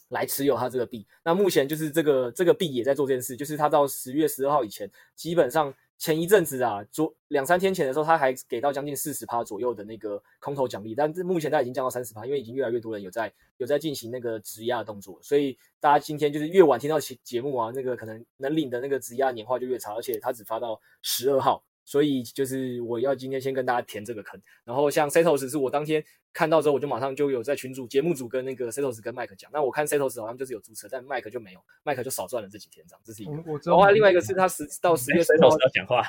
[0.09, 1.05] 来持有他这个币。
[1.23, 5.71] 那目前就是这个这个币也在做这件事，就是他到十月十二号以前，基本上。
[6.03, 21.63] 前一阵子啊，昨两三天前的时候，他还给到将近四十趴左右的那个空投奖励，但是目前他已经降到三十趴，因为已经越来越多人有在有在进行那个质押的动作，所以大家今天就是越晚听到节节目啊，那个可能能领的那个质押年化就越差，而且他只发到十二号。
[21.85, 29.49] 所以就是我要今天先跟大家填这个坑，然后像 Setos 是我当天看到之后，我就马上就有在群组节目组跟那个 Setos 跟麦克讲。
[29.53, 33.01] 那我看 Setos 好像就是有注册，但麦克就没有，麦克就少赚了这几天这样。
[33.03, 33.31] 这是一个。
[33.45, 33.77] 我知道。
[33.77, 36.01] 然后另外一个是他十到十月十号要讲话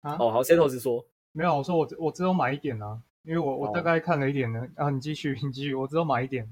[0.00, 0.16] 啊。
[0.18, 4.66] 哦，好，Setos 说没有，我说我我只有买一点啊，因为我我大概看了一点呢。
[4.76, 6.48] 啊，你继续，你继续，我只有买一点。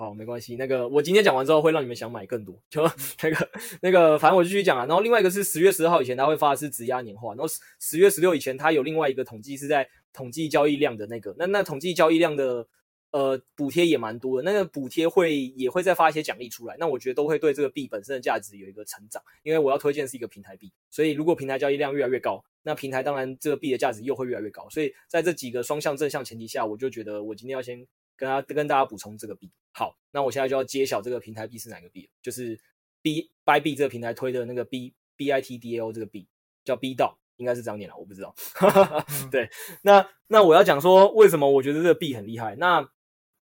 [0.00, 0.56] 好，没关系。
[0.56, 2.82] 那个，我今天讲完之后会让你们想买更多，就
[3.22, 3.50] 那个
[3.82, 4.86] 那个，反正我就继续讲啊。
[4.86, 7.34] 然后另外一个是十月十号以前，他会发的是质押年化。
[7.34, 11.36] 然后十十月十六以前，他有另外一个统计是在统计交易量的那个。
[11.38, 12.66] 那那统计交易量的
[13.10, 14.50] 呃补贴也蛮多的。
[14.50, 16.74] 那个补贴会也会再发一些奖励出来。
[16.78, 24.66] 那我觉得都会对这个币本身的价值有一个成长，因为我要推荐是一个平台币，所以如果平台交易量越来越高，那平台当然这个币的价值又会越来越高。
[24.70, 27.86] 所以在这几个双向正向前提下，我就觉得我今天要先。
[28.20, 32.60] 跟大跟大家补充这个币，好，那我现在就要揭晓这个平台币是哪个币，就是
[33.00, 36.28] B Bybit 这个平台推的那个 B B I T D A O 这个币
[36.62, 38.34] 叫 BDAO，应该是这样念了，我不知道。
[39.32, 39.48] 对，
[39.80, 42.54] 那那我要讲说为什么我觉得这个币很厉害。
[42.56, 42.86] 那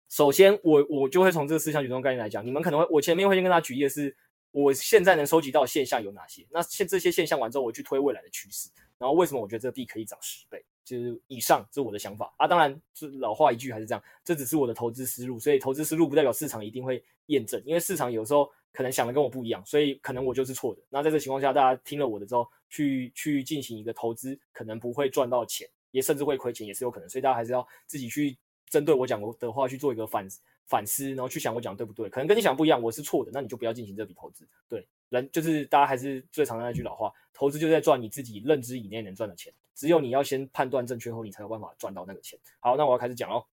[0.09, 4.15] 首先我我就会从这个思想举重概念来讲，你们可能会我前面会先跟大家举例的是
[4.51, 10.63] 我现在能收集到的现象有哪些，那现这些现象完之后，我去推未来的趋势，然后为什么我觉得这个币可以涨十倍。
[10.87, 12.47] 就是以上，这是我的想法啊。
[12.47, 15.37] 当然，是老话一句，还是这样，这只是我的投资思路。
[15.37, 20.81] 所以，投资思路不代表市场一定会验证，因为市场有时候可能想的跟我不一样，所以可能我就是错的。
[20.89, 27.09] 那在这情况下，大家听了我的之后，去去进行一个投资，可能不会赚到钱，也甚至会亏钱，也是有可能。
[27.09, 28.37] 所以大家还是要自己去
[28.69, 30.25] 针对我讲过的话去做一个反
[30.65, 32.09] 反思，然后去想我讲对不对。
[32.09, 34.47] 可能跟你想不一样，我是错的，那你就不要进行这笔投资。
[34.69, 39.53] 对，人就是大家还是最常的那句老话，投资就是在赚你自己认知以内能赚的钱。
[39.75, 42.39] 只有你要先判断正确后，你才有办法赚到那个钱。
[42.59, 43.45] 好，那我要开始讲喽。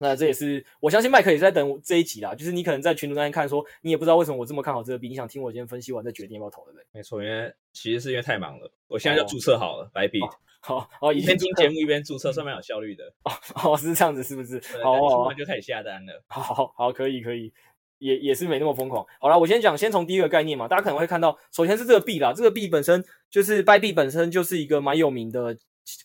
[0.00, 2.34] 那这也是我相信麦克也是在等这一集啦。
[2.34, 6.84] 就是你可能在群组那边看说，你也不知道为什么我这么看好这个币，你想听我今天分析完再决定要不要投，对不对？
[6.92, 10.20] 没错，因为其实是因为太忙了，我现在就注册好了白币。
[10.60, 13.12] 好，哦，一边听节目一边注册，算蛮有效率的。
[13.62, 14.60] 哦，是这样子，是不是？
[14.82, 16.22] 好，听完就开始下单了。
[16.28, 17.52] 好好好，可以可以。
[17.98, 19.04] 也也是没那么疯狂。
[19.20, 25.56] 好了，我先讲，先从第一个概念嘛，大家可能会看到，首先是这个币啦，这个币本身就是 b 币本身就是一个蛮有名的。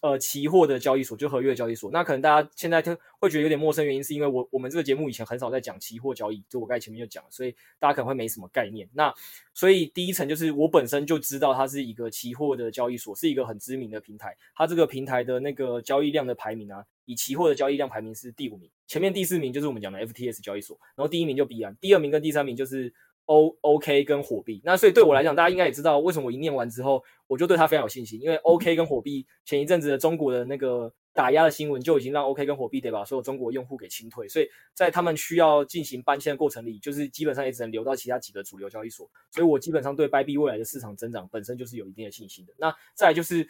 [0.01, 8.87] 呃，期货的交易所就合约交易所，那可能大家现在就会觉得有点陌生，原因是因为我我们这个节目以前很少在讲期货交易，就我刚才前面就讲了，所以大家可能会没什么概念。
[8.93, 9.13] 那
[9.53, 14.35] 所以第一层就是我本身就知道它是一个期货的交易所，是一个很知名的平台。
[14.55, 22.93] 它这个平台的那个交易量的排名啊，以期货的交易量排名是第五名，前面第四名就是我们讲的 FTS 交易所，然后第一名就币安，第二名跟第三名就是。
[23.25, 28.21] O OK 跟火币，那所以对我来讲，大家应该也知道为什么我一念完之后，我就对它非常有信心。
[28.21, 34.27] 因为 OK 跟火币前一阵子的中国的那个打压的新闻，就已经让 OK 跟火币得把所有中国用户给清退。
[34.27, 39.09] 所以在他们需要进行搬迁的过程里，就是基本上也只能留到其他几个主流交易所。
[39.31, 42.53] 所以我基本上对 Bybit 未来的市场增长本身就是有一定的信心的。
[42.57, 43.47] 那再来就是，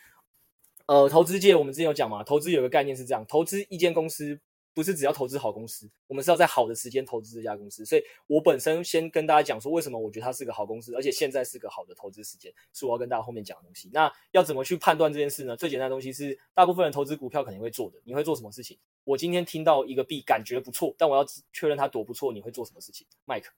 [0.86, 4.40] 呃，投资界我们之前有讲嘛，投资有个概念是这样，投资一间公司。
[4.74, 7.86] 不是只要投资好公司，我们是要在好的时间投资这家公司。
[7.86, 13.90] 所以我本身先跟大家讲说，为什么我觉得它是个好公司，而且现在是个好的投资时间，是我要跟大家后面讲的东西。
[13.94, 15.56] 那要怎么去判断这件事呢？
[15.56, 18.02] 最简单的东西是，大部分人投资股票肯定会做的。
[18.04, 18.78] 你会做什么事情？
[19.04, 23.50] 我今天听到一个币感觉不错，但我要确认它多不错，你会做什么事情？？Mike，，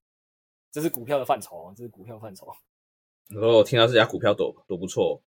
[0.71, 2.51] 这是股票的范畴啊，这是股票范畴。
[3.28, 5.21] 如果我听到这家股票多多不错，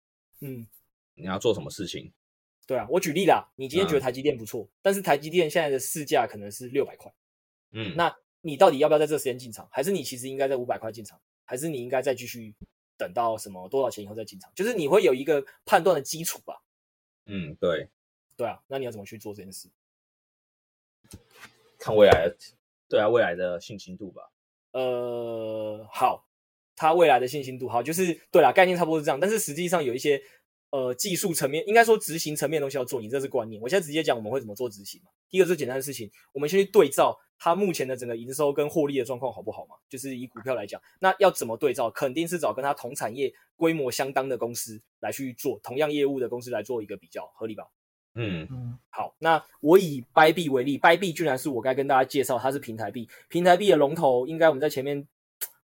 [0.40, 0.66] 嗯，
[1.14, 2.12] 你要做什么事情？
[2.66, 7.12] 对啊，我举例啦，你今天觉得台积电不错，嗯、但是台积电现在的市价可能是六百块，
[7.72, 9.68] 嗯，那你到底要不要在这个时间进场？
[9.70, 11.20] 还是你其实应该在五百块进场？
[11.44, 12.55] 还是你应该再继续
[12.96, 14.50] 等到什么多少钱以后再进场？
[14.55, 16.62] 就是你会有一个判断的基础吧？
[17.27, 17.87] 嗯，对，
[18.35, 19.68] 对啊，那你要怎么去做这件事？
[21.79, 22.37] 看未来的，
[22.88, 24.31] 对啊，未来的信心度吧。
[24.72, 26.27] 呃，好，
[26.74, 30.22] 它未来的信心度好，就是对啦，概念差不多是这样，但是实际上有一些。
[30.75, 33.63] 呃，技术层面应该说执行层面的东西要做，你这是观念。
[33.63, 35.11] 我现在直接讲我们会怎么做执行嘛。
[35.31, 39.77] 第一个最简单的事情，我们先去对照它目前的整个营收跟获利的状况好不好嘛？
[39.89, 41.89] 就是以股票来讲，那要怎么对照？
[41.93, 47.69] 肯定是找跟它同产业规模相当的公司来去做同样业务的公司来做一个比较，合理吧？
[48.17, 48.77] 嗯嗯。
[48.91, 55.07] 好，那我以 Bybit 为例，Bybit 居然是我该跟大家介绍，它是平台币，平台币的龙头，应该我们在前面。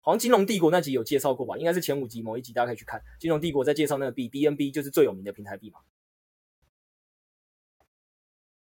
[0.10, 1.56] 好像金融帝国那集有介绍过吧？
[1.56, 3.00] 应该是前五集某一集，大家可以去看。
[3.20, 5.78] 金融帝国在介绍那个币，BNB 就是最有名的平台币嘛。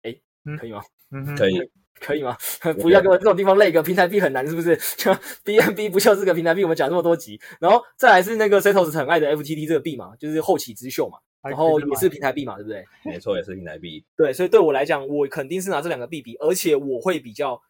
[0.04, 0.16] 哎，
[0.58, 0.82] 可以吗？
[1.10, 2.34] 嗯，可以， 可以吗？
[2.80, 4.74] 不要给我这种地方累个平台币很难，是不是？
[4.96, 5.12] 就
[5.44, 6.62] BNB 不就是个平台币？
[6.62, 12.82] 我们讲这么多集，然后再来是那个 Setos 很爱的 FTT 这个币嘛，就是后起之秀嘛，然后也是平台币嘛，对不对？
[13.04, 14.02] 没错，也是平台币。
[14.16, 17.60] 对，所以对我来讲，我肯定是拿这两个币比，而且我会比较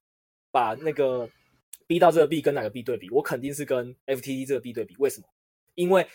[0.52, 1.28] 把那个。
[1.86, 3.10] B 到这个 B 跟哪个 B 对比？
[3.10, 4.94] 我肯定是跟 FTT 这个 B 对比。
[4.98, 5.26] 为什么？
[5.74, 6.06] 因为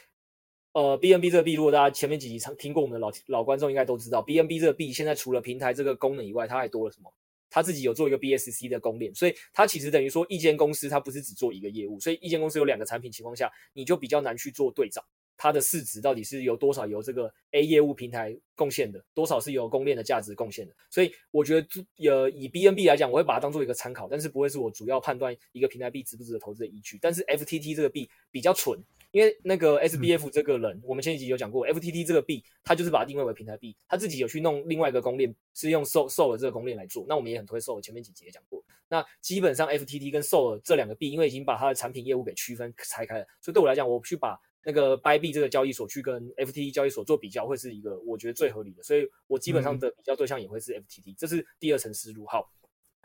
[0.73, 7.11] 呃，BNB 这个 B，，如果大家前面几集常听过我们的老老观众，应该都知道，BNB 这个 B 现在除了平台这个功能以外，它还多了什么？
[7.49, 15.03] 它自己有做一个 BSC 的公链，所以它其实等于说一间公司它不是只做一个业务，所以一间公司有两个产品情况下，你就比较难去做对账。
[15.39, 20.75] 它的市值到底是由多少由这个 A 业务平台贡献的，多少是由公链的价值贡献的？
[20.89, 21.67] 所以我觉得，
[22.09, 26.99] 呃，以 BNB 来讲，我会把它当做一个参考，但是不会是我主要判断一个平台币值不值得投资的依据。
[27.01, 28.77] 但是 FTT 这个币比较蠢，
[29.11, 37.05] 因为那个 SBF 这个人，嗯、我们前几集有讲过，FTT 这个币，他就是把它定位为平台币，他自己有去弄另外一个公链，是用 Sol Sol 的这个公链来做。
[37.07, 38.61] 那我们也很推 Sol，前面几集也讲过。
[38.89, 44.37] 那基本上 FTT 跟 Sol 这两个币，因为已经把它的产品业务给区分拆开了，所以对我来讲，我去把。
[44.63, 52.25] 那个 Bybit 这个交易所去跟 FTT 交易所做比较，会是一个我觉得最合理的，所以我基本上的比较对象也会是 FTT，这是第二层思路。
[52.25, 52.51] 好，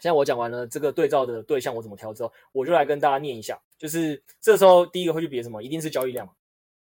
[0.00, 6.32] 现在我讲完了这个对照的对象我怎么挑之后，我就来跟大家念一下，就是这时候第一个会去比什么，一定是交易量嘛，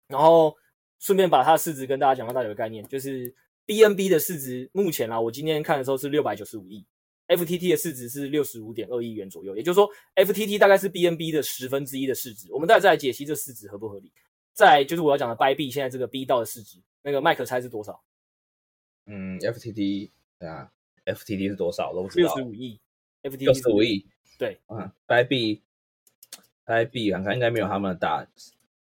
[0.07, 0.57] 然后
[0.99, 3.35] 顺便把它的市值跟大家讲到大家有个概念，就是
[3.67, 6.87] BNB 的市值目前啊，我今天看的时候是六百九十五亿
[7.27, 14.13] ，FTT 的市值是六十五点二亿元左右，也就是说 FTT 大概是 BNB 的十分之一的市值，我们待会再来解析这市值合不合理。
[14.53, 18.01] 再就是我要讲的 Bybit 现在这个 B 道的市值，那个麦克猜是多少？
[19.07, 20.11] 嗯，FTT
[20.41, 20.71] 啊
[21.07, 21.93] ，FTT 是多少？
[21.95, 22.35] 都不知道。
[22.35, 22.79] 六十五亿
[23.23, 24.07] ，FTT 六十五亿。
[24.39, 28.27] 对，嗯，Bybit，Bybit 看看应该没有他们的大。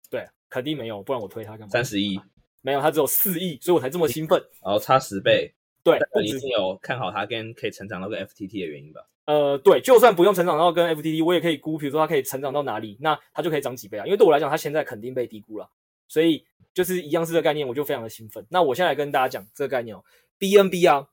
[0.09, 1.67] 对，肯定没有，不然我推他干嘛？
[1.71, 2.19] 三十亿，
[2.61, 4.39] 没有，他只有四亿，所以我才这么兴奋。
[4.63, 5.53] 然后差十倍。
[5.83, 9.03] 对，你一定有看好他跟可以成长到个 FTT 的原因吧？
[9.31, 14.05] 呃，对，就算不用成长到跟 FTD，我也可以估，比如说它可以成长到哪里，那它就可以涨几倍啊。
[14.05, 15.69] 因为对我来讲，它现在肯定被低估了，
[16.05, 18.45] 所以就是一样是这个概念，我就非常的兴奋。
[18.49, 20.03] 那我现在来跟大家讲这个概念哦
[20.37, 21.07] ，BNB 啊，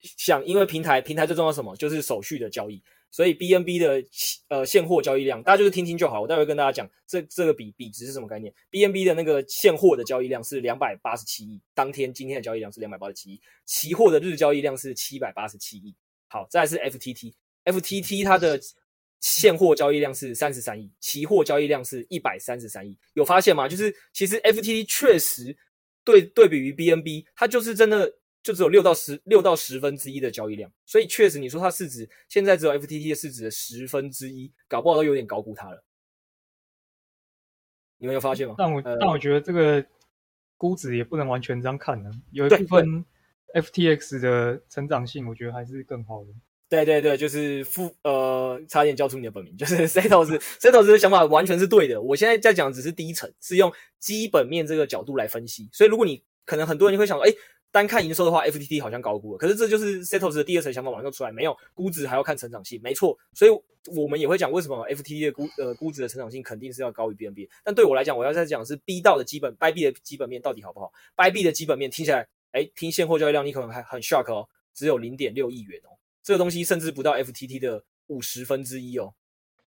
[0.00, 1.74] 想因为平台平台最重要什么？
[1.74, 2.80] 就是手续的交易。
[3.12, 4.04] 所以 BNB 的
[4.46, 6.20] 呃现货交易量，大家就是听听就好。
[6.20, 8.54] 我待会跟大家讲这这个比比值是什么概念。
[8.70, 15.92] BNB 的那个现货的交易量是两百八十七亿，当天今天的交易量是两百八十七亿，期货的日交易量是七百八十七亿。
[16.30, 18.58] 好，再来是 FTT，FTT 它的
[19.20, 22.98] 现货交易量是三十三亿，期货交易量是一百三十三亿。
[23.12, 23.68] 有发现吗？
[23.68, 25.54] 就是其实 FTT 确实
[26.02, 28.16] 对对比于 BNB，它就是真的。
[28.42, 35.84] 就只有六到十六到十分之一的交易量，所以确实你说它市值现在只有 FTT 的市值的十分之一，搞不好都有点高估它了。
[37.98, 38.54] 你们有发现吗？
[38.56, 39.84] 但我、呃、但我觉得这个
[40.56, 43.04] 估值也不能完全这样看呢，有一部分
[43.54, 46.28] FTX 的成长性，我觉得还是更好的。
[46.68, 52.00] 对对对，就是负呃，差点叫出你的本名， 就是 Setos Setos 的想法完全是对的。
[52.00, 55.68] 我现在在讲只是第一层，是用基本面这个角度来分析。
[55.72, 57.32] 所以如果你可能很多人会想说，哎。
[57.72, 59.38] 单看营收的话，FTT 好像高估了。
[59.38, 63.16] 可是这就是 Setos 的第二层想法马上出来，没有估值还要看成长性，没错。
[63.32, 63.50] 所以
[63.96, 67.48] 我们也会讲为什么 FTT 的估呃估值的成长性肯定是要高于 BNB。
[67.62, 79.14] 但对我来讲，我要再讲是 B 道的基本 Bybit 的基本面到底好不好？Bybit 的基本面听起来，哎，听现货交易量你可能还很 shock 哦，只有零点六亿元哦，这个东西甚至不到 FTT 的五十分之一哦。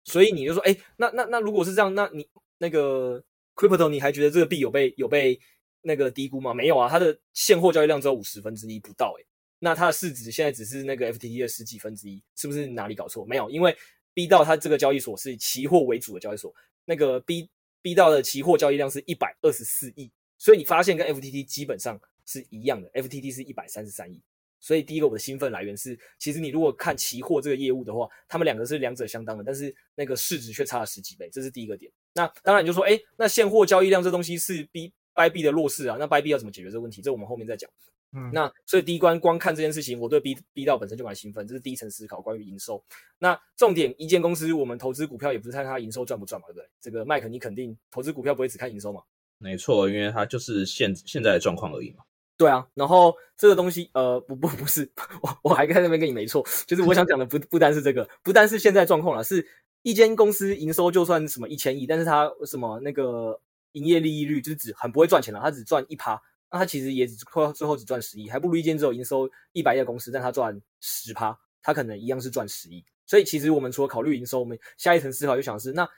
[0.04, 3.24] 所以你就说，哎，那那那如果是这样，那你那个
[3.56, 5.40] Crypto 你还觉得这个币有被有被？
[5.86, 6.54] 那个低估吗？
[6.54, 9.26] 没有啊，它的现货交易量只有五十分之一不到诶、
[9.60, 13.26] 那它的市值现在只是那个 FTT 的十几分之一，是不是哪里搞错？
[13.26, 13.76] 没有，因为
[14.14, 16.56] B 到它这个交易所是以期货为主的交易所，
[16.86, 17.50] 那个 B
[17.82, 24.22] B 到的期货交易量是一百二十四亿，所以你发现跟 FTT 基本上是一样的，FTT 是一百三十三亿，
[24.60, 31.92] 所以第一个我的兴奋来源是，其实你如果看期货这个业务的话，他们两个是两者相当的，但是那个市值却差了十几倍，这是第一个点。
[32.14, 34.94] 那当然你就说，哎，那现货交易量这东西是 B。
[35.16, 37.00] Bybit 的弱势啊，那 Bybit 要怎么解决这个问题？
[37.00, 37.70] 这我们后面再讲。
[38.14, 42.84] 嗯，那所以第一关光看这件事情，我对 B B 到本身就蛮兴奋，这是第一层思考关于营收。
[43.20, 46.68] 那重点，一间公司我们投资股票也不是看它营收赚不赚嘛，对不对？
[46.82, 49.04] 这个麦克你肯定投资股票不会只看营收嘛？
[49.38, 52.04] 没错，因为它就是现现在的状况而已嘛。
[52.38, 54.90] 对啊，然后这个东西呃不不不是，
[55.22, 59.48] 我我还在那边跟你没错，就是我想讲的不不单是这个，不单是现在状况了，是
[59.82, 63.40] 一间公司营收就算什么一千亿，但是它什么那个。
[63.74, 66.12] 营业利益率就是指很不会赚钱了，它只赚一趴，
[66.52, 67.16] 那它其实也只
[67.56, 72.86] 最后只赚十亿，还不如一间只有营收一百亿的公司，但它赚十趴，它可能一样是赚十亿。
[73.08, 75.90] 所以其实我们除了考虑营收，我们下一层思考就想是，那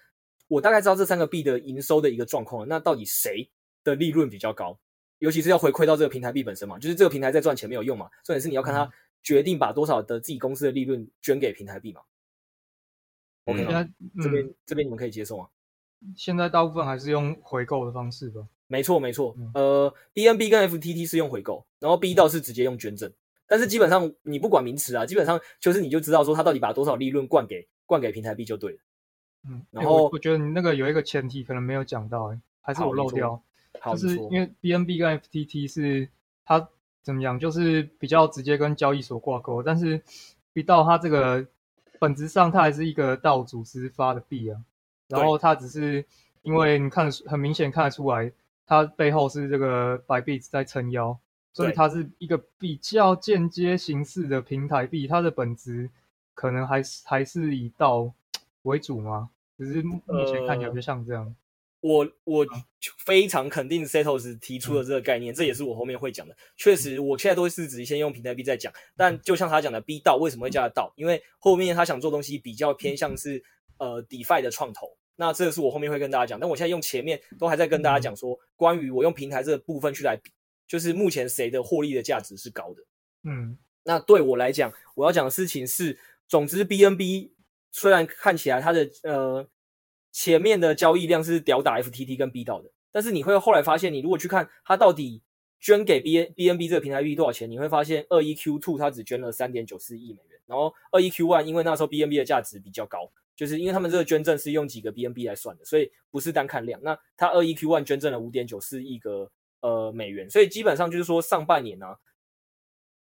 [0.48, 3.45] 我大概知道这三个币的营收的一个状况，那到底谁
[3.84, 4.80] 的利润比较高？
[5.19, 8.89] 尤其是要回馈到这个平台币本身嘛，就是这个平台在赚钱没有用嘛，重点是你要看它
[9.23, 12.01] 决定把多少的自己公司的利润捐给平台币嘛。
[13.45, 15.47] OK，那、嗯、这边这边你们可以接受吗？
[16.15, 18.45] 现在大部分还是用回购的方式吧。
[18.67, 19.36] 没错，没错。
[19.38, 23.12] 嗯、呃，BNB 跟 FTT 是用回购，然后 B 道是直接用捐赠。
[23.47, 28.80] 但是基本上你不管名词啊，基本上就是你就知道说他到底把多少利润灌给灌给平台币就对了。
[29.47, 33.41] 嗯，然后、欸、我，我觉得你那个有一个前提可能没有讲到、欸，还是我漏掉。
[33.93, 36.10] 就是因为 BNB 跟 FTT 是
[36.45, 36.67] 它
[37.04, 40.02] 怎么样，就是比较直接跟交易所挂钩，但是
[40.54, 41.45] B 到它这个
[42.00, 44.60] 本质上它还是一个道组织发的币啊。
[45.08, 46.04] 然后它只是
[46.41, 48.32] 因为你看很明显看得出来，
[48.65, 51.19] 它背后是这个 Bybit 在撑腰，
[51.54, 55.91] 所以它是一个比较间接形式的平台币，它的本质
[56.34, 58.12] 可能还是还是以道
[58.63, 59.30] 为主嘛？
[59.60, 61.24] 只是目前看起来就像这样。
[61.24, 61.36] 呃、
[61.81, 62.45] 我我
[63.05, 66.35] 非常肯定 Setos 提出的这个概念，嗯、这也是我后面会讲的。
[66.57, 70.93] 确实，我现在都是只先用平台币在讲，但就像他讲的 B 道为什么会叫它道？
[70.95, 73.43] 因为后面他想做东西比较偏向是。
[73.77, 76.39] 呃，DeFi 的创投，那这个是我后面会跟大家讲。
[76.39, 80.31] 但我现在用前面都还在跟大家讲说，关于我用平台这个部分去来比，
[80.65, 82.81] 就是目前谁的获利的价值是高的。
[83.25, 87.31] 嗯，那对我来讲，我要讲的事情是，总之 BNB
[87.69, 89.45] 虽然看起来它的呃
[90.15, 95.21] 前面的交易量是吊打 FTT 跟 B 道的，但是你会后来发现，你如果去看它到底
[95.60, 103.12] 捐给 B BNB 这个平台币多少钱，你会发现二一 Q Two 它只捐了三点九四亿美元，然后二一 Q One 因为那时候 BNB 的价值比较高。
[103.36, 106.80] 就是因为他们这个捐赠是用几个 BNB 来算的，所以不是单看量。
[106.82, 109.29] 那他二一 Q one 捐赠了五点九四亿个
[109.60, 111.98] 呃美元，所以基本上就是说上半年呢、啊，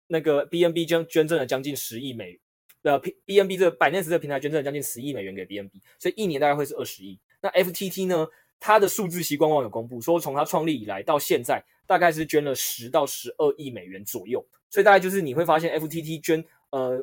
[0.07, 2.39] 那个 BNB 捐捐赠了将近十亿美元，
[2.87, 7.19] 呃 BNB 这个 Binance 这个平台捐赠了将近十亿美元给 BNB，所以一年大概会是二十亿。
[7.41, 8.27] 那 FTT 呢，
[8.59, 14.45] 它的数字期官网有公布说，从它创立以来到现在，大概是捐了十到十二亿美元左右。
[14.69, 16.99] 所以大概就是你会发现，FTT 捐呃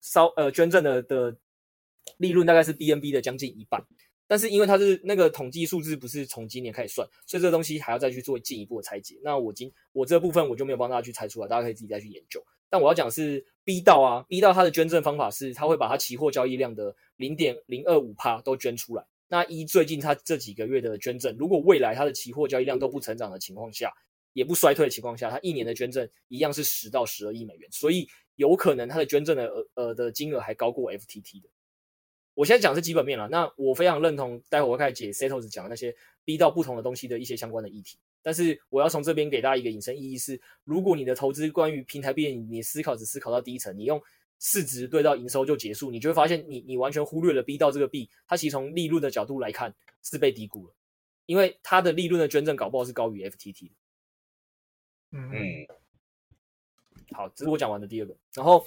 [0.00, 1.36] 稍呃捐赠的的
[2.16, 3.84] 利润大概是 BNB 的将近一半。
[4.26, 9.18] 但是因为它是那个统计数字不是从今年开始算，所以这个东西还要再去做进一步的拆解。
[9.22, 12.44] 那我今我这部分我就没有帮大家去拆出来，大家可以自己再去研究。
[12.68, 19.04] 但我要讲的是 B 到啊，B 到它的捐赠方法是，它会把它期货交易量的零点零二五趴都捐出来。
[19.28, 23.92] 那一最近它这几个月的捐赠，如果未来它的期货交易量都不成长的情况下，
[24.32, 31.50] 也不衰退的情况下，它一年的捐赠一样是十到十二亿美元，所以有可能它的捐赠的额呃的金额还高过 FTT 的。
[32.32, 35.94] 我现在讲的是基本面了，那我非常认同，待会我会开始解 Setos 讲的那些
[36.24, 37.98] B 到不同的东西的一些相关的议题。
[38.28, 43.98] 但是我要从这边给大家一个引申意义是：如果你的投资关于平台币，你思考只思考到第一层，你用
[44.38, 50.74] 市值对到营收就结束，你就会发现你你完全忽略了 B 到这个币，它其实从利润的角度来看是被低估了，
[51.24, 53.72] 因为它的利润的捐赠搞不好是高于 FTT 的。
[55.12, 55.66] 嗯嗯，
[57.12, 58.66] 好，这是我讲完的第二个，然后。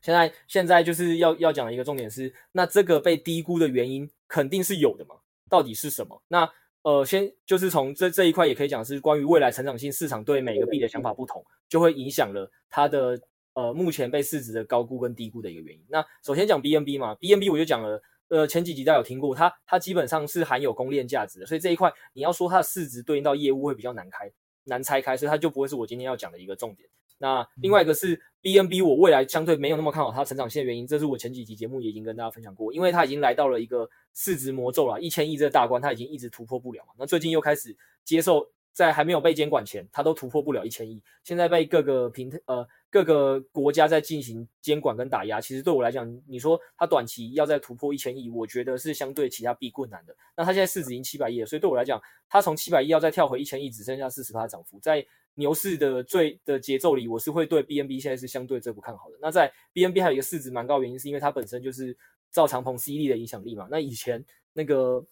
[0.00, 5.16] 现在现在就是要要讲的一个重点是，那这个被低估的原因肯定是有的嘛？
[5.50, 6.22] 到底是什么？
[6.28, 6.48] 那
[6.88, 13.20] 呃，先就是从这这一块也可以讲是关于未来成长性市场对每个币的想法不同，就会影响了它的
[13.52, 15.84] 呃目前被市值的高估跟低估的一个原因。
[15.90, 24.32] 那首先讲 BNB 嘛，BNB 我就讲了，呃，前几集大家有听过，它它基本上是含有公链价值的，所以这一块你要说它的市值对应到业务会比较难开
[24.64, 26.88] 难拆开，所以它就不会是我今天要讲的一个重点。
[27.18, 36.94] 那另外一个是 BNB，我未来相对没有那么看好它成长性的原因，这是我前几集节目也已经跟大家分享过，因为它已经来到了一个市值魔咒了，一千亿这个大关，它已经一直突破不了嘛。
[36.96, 45.40] 那最近又开始接受，在还没有被监管前，它都突破不了一千亿，现在被各个平呃各个国家在进行监管跟打压。
[45.40, 50.14] 其实对我来讲，你说它短期要再突破一千亿，我觉得是相对其他币困难的。
[50.36, 55.04] 那它现在市值已经七百亿了，所以对我来讲，它从七百亿要再跳回一千亿，只剩下四十趴涨幅，在。
[55.38, 59.16] 牛市的最的节奏里，我是会对 BNB 现在是相对最不看好的。
[59.22, 61.96] 那在 BNB 还有一个市值蛮高的原因，是因为它本身就是
[62.32, 63.68] 赵长鹏 C 力的影响力嘛。
[63.70, 65.06] 那以前那个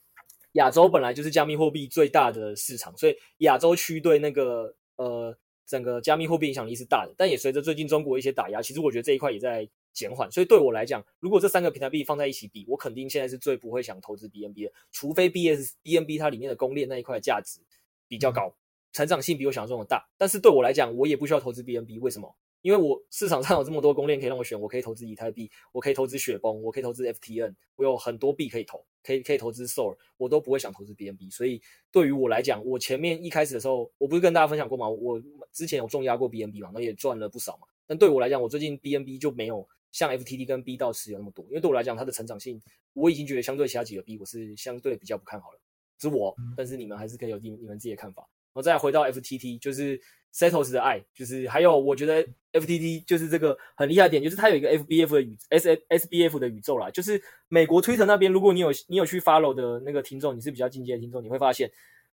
[0.53, 7.15] 亚洲本来就是加密货币最大的市场，所以亚洲区对那个呃整个加密货币影响力是大的。
[7.17, 10.29] 但也随着最近中国一些打压，其实我觉得这一块也在减缓。
[10.33, 17.61] 所以对我来讲，如果这三个平台币放在一起比，我肯定现在是最不会想投资 BNB 的，除非 BS BNB 它里面的公链那一块价值
[18.09, 18.53] 比较高。
[18.97, 22.01] 成长性比我想象中的大，但是对我来讲，我也不需要投资 BNB。
[22.01, 22.35] 为什么？
[22.63, 31.31] 因为我市场上有这么多公链可以让我选，我可以投资以太币，我可以投资雪崩，我可以投资 FTN，我有很多币可以投，可以可以投资 Sol，我都不会想投资 BNB。
[31.31, 31.61] 所以
[31.93, 34.89] 对于我来讲，我前面一开始的时候，我不是跟大家分享过吗？
[34.89, 35.23] 我
[35.53, 37.67] 之前有重压过 BNB 嘛，那也赚了不少嘛。
[37.87, 42.59] 但对我来讲，我最近 BNB 就没有像 FTD 跟 B 到持有那么多，因为对我来讲，它的成长性
[42.95, 45.61] 我已经觉得相对其他几个币，我是相对比较不看好了。
[46.01, 48.27] 是我，但是你们还是可以有你你们自己的看法。
[48.57, 50.01] 我再回到 FTT，就是
[50.35, 61.71] Settles 的爱，就是还有我觉得 FTT 就是这个很厉害的点，就是它有一个 FBF 的宇 S SBF 的宇宙啦，就是美国 Twitter 那边，如果你有你有去 follow 的那个听众，你是比较进阶的听众，你会发现。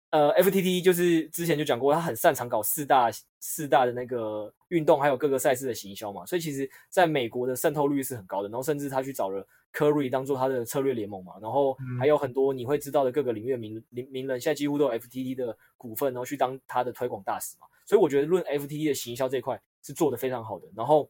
[0.10, 8.48] 呃，FTT 就是之前就讲过，他很擅长搞四大四大的那个运动，还有各个赛事的行销嘛，所以其实在美国的渗透率是很高的。
[8.48, 17.68] 然后甚至他去找了 Curry 当做他的策略联盟嘛，然后还有很多你会知道的各个领域的名名名人，现在几乎都有 FTT 的股份，然后去当他的推广大使嘛。
[17.86, 20.68] 所以我觉得论 FTT 的行销这一块是做得非常好的。
[20.74, 21.10] 然后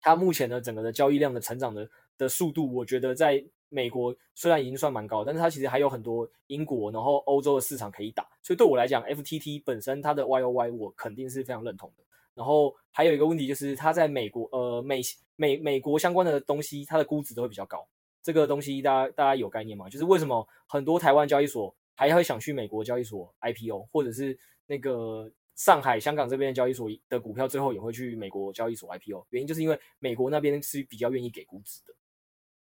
[0.00, 1.88] 他目前的整个的交易量的成长的
[2.18, 3.44] 的速度，我觉得在。
[3.72, 12.04] 美国虽然已经算蛮高，但是它其实还有很多英国，然后欧洲的市场可以打，所以对我来讲，FTT 本身它的 YOY 我肯定是非常认同的。
[12.34, 15.00] 然后还有一个问题就是，它在美国，呃，美
[15.36, 17.86] 美美国相关的东西，它的估值都会比较高。
[18.22, 19.88] 这个东西大家大家有概念吗？
[19.88, 31.94] 就是为什么很多台湾交易所还会想去美国交易所 IPO，或者是那个上海、香港这边的交易所的股票最后也会去美国交易所 IPO，原因就是因为美国那边是比较愿意给估值的。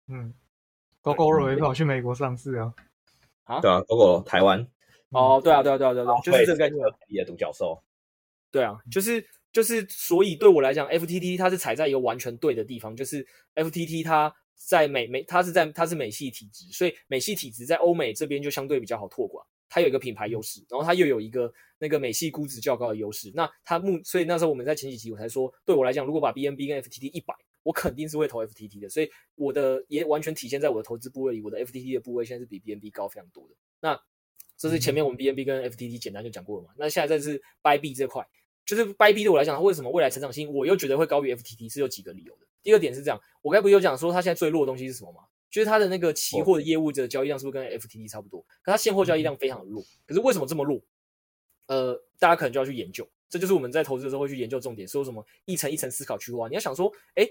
[0.07, 0.33] 嗯。
[1.05, 2.73] Gogoro 也跑去美国上市啊？
[3.43, 4.67] 啊，对啊，Gogoro 台湾。
[5.09, 6.83] 哦，对啊，对啊，对啊，对啊，就是这个概念。
[7.07, 7.79] 也独角兽。
[8.51, 23.31] 对啊，就是就是，所以对我来讲，FTT 它是踩在一个完全对的地方，就是 FTT 它在美美，它是在它是美系体质，所以美系体质在欧美这边就相对比较好拓广，它有一个品牌优势，然后它又有一个那个美系估值较高的优势。
[23.35, 27.35] 那它目，所以那时候我们在前几集我才说，对我来讲，如果把 BNB 跟 FTT 一百。
[27.65, 31.41] 我肯定是会投 FTT 的，所以我的也完全体现在我的投资部位里。
[31.41, 33.55] 我的 FTT 的部位现在是比 BNB 高非常多的。
[33.79, 33.99] 那
[34.55, 36.69] 这是前面我们 BNB 跟 FTT 简单就讲过了嘛？
[36.77, 38.23] 那现在这是 Bybit 这块，
[38.65, 42.45] 就是 Bybit 对我来讲，它为什么未来成长性我又觉得会高于 FTT，是有几个理由的。
[42.61, 45.21] 第二点是这样，我刚才不是有讲说它现在最弱的东西是什么吗？
[45.49, 48.41] 就是它的那个期货的业务的交易量是不是跟 FTT 差不多？
[48.61, 49.83] 可它现货交易量非常的弱。
[50.05, 50.81] 可是为什么这么弱？
[51.67, 56.47] 呃，大家可能就要去研究，这就是我们在投资的时候会去研究重点，说什么一层一层思考去挖。
[56.47, 57.27] 你要想说，哎，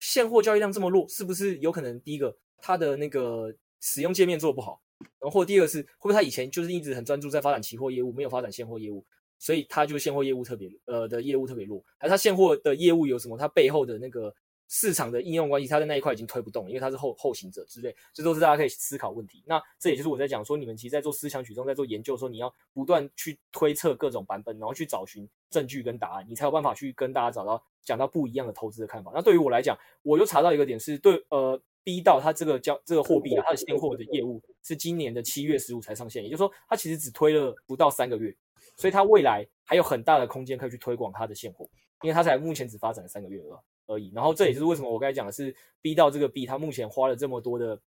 [0.00, 4.80] 现货交易量这么弱，是不是有可能第一个它的那个使用界面做不好？
[5.18, 9.04] 然后第二个是会不会他以前就是一直很专注在发展期货业务，没有发展现货业务，
[9.38, 13.38] 所以他就现货业务特别呃的业务特别弱，还是他现货的业务有什么？
[13.38, 14.34] 他背后的那个
[14.70, 19.42] 市场的应用关系，它在那一块已经推不动，因为它是后后行者之类，这都是大家可以思考问题。
[19.44, 29.10] 那这也就是我在讲说，你们其实在做思想取中，在做研究的时候，你要不断去推测各种版本，然后去找寻证据跟答案，你才有办法去跟大家找到讲到不一样的投资的看法。
[29.12, 31.60] 那对于我来讲，我就查到一个点是对呃。
[31.82, 38.36] 逼到它这个交这个货币啊，它的现货的业务是今年的七月十五才上线，也就是说，它其实只推了不到三个月，
[38.76, 41.66] 所以它未来还有很大的空间可以去推广它的现货，
[42.02, 43.56] 因为它才目前只发展了三个月而
[43.90, 44.10] 而已。
[44.14, 47.80] 然后这也就是为什么我刚才讲的是 B 到这个 B，他目前花了这么多的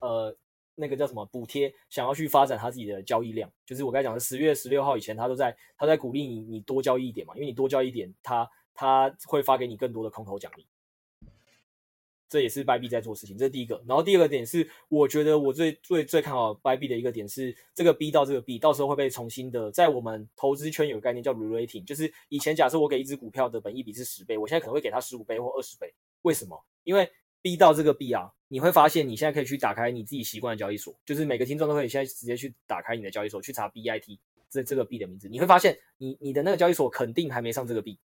[0.00, 0.36] 呃
[0.74, 3.50] 那个叫什么补贴，想要去发展他自己的交易量。
[3.64, 10.66] 就是我刚才讲的十月十六号以前，他都在他在鼓励你你多交易一点嘛，因为你多交易一点，他他会发给你更多的空头奖励。
[12.28, 13.80] 这也是 bye b 在做事情，这是第一个。
[13.86, 25.94] 然后第二个点是，我觉得我最最最看好 bye b 的一个点是，这个 B 到这个 B，到时候会被重新的，在我们投资圈有个概念叫 re-rating，就是以前假设我给一只股票的本益比是十倍，我现在可能会给它十五倍或二十倍。
[26.22, 26.60] 为什么？
[26.82, 27.08] 因为
[27.42, 34.18] B 到这个 B 啊，你会发现你现在可以去打开你自己习惯的交易所，就是每个听众都可以现在直接去打开你的交易所，去查 BIT
[34.50, 38.00] 这这个 B 的名字，你会发现你你的那个交易所肯定还没上这个 B，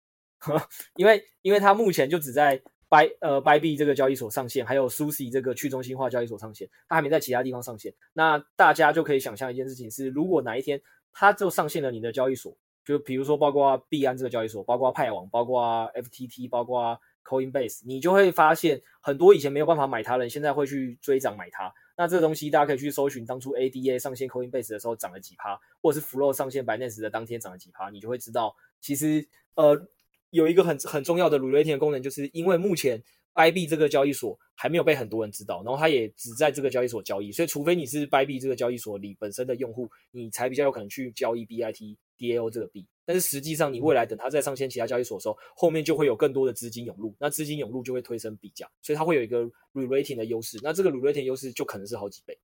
[0.96, 2.60] 因为因为它目前就只在。
[2.90, 7.94] By 呃 by b 这个交易所上线，还有 Sushi 这个去中心化交易所上线，它还没在其他地方上线。
[8.12, 10.82] 那大家就可以想象一件事情是，如果哪一天
[11.12, 12.52] 它就上线了你的交易所，
[12.84, 21.72] 就比如说包括币安这个交易所，包括派网，包括 FTT，包括 Coinbase，你就会发现很多以前没有办法买它的人，现在会去追涨买它。
[21.96, 29.80] 那这个东西大家可以去搜寻，当初 ADA 上线 Coinbase 的时候涨了几趴，或者是 Flow 上线 Binance 的当天涨了几趴，你就会知道，其实呃。
[30.30, 33.02] 有一个很很重要的 relating 的功能，就是因为目前
[33.34, 42.86] b y 这个交易所还没有被很多人知道，然后它也只在这个交易所交易，所以除非你是 b y 这个交易所里本身的用户，你才比较有可能去交易 BIT DAO 这个币。
[43.04, 50.58] 但是实际上，你未来等它再上线其他交易所的时候，后面就会有更多的资金涌入，那资金涌入就会推升币价，所以它会有一个 relating 的优势。
[50.62, 52.38] 那这个 relating 优势就可能是好几倍。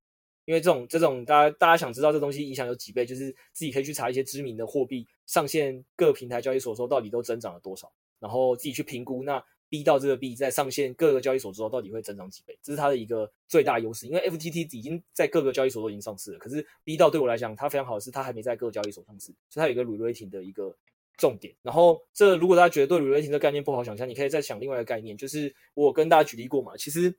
[0.47, 14.07] 因为这种这种大家大家想知道这东西影响有几倍，就是自己可以去查一些知名的货币上线各平台交易所的时候到底都增长了多少，然后自己去评估那逼到这个币在上线各个交易所之后到底会增长几倍，这是它的一个最大优势。
[14.07, 20.73] 因为 FTT 已经在各个交易所都已经上市了，可是逼到对我来讲它非常好的是它还没在各个交易所上市，所以它有一个 re-rating 的一个
[21.17, 21.53] 重点。
[21.61, 27.13] 然后这如果大家觉得对 re-rating 的概念不好想象，你可以再想另外一个概念，就是我跟大家举例过嘛，其实。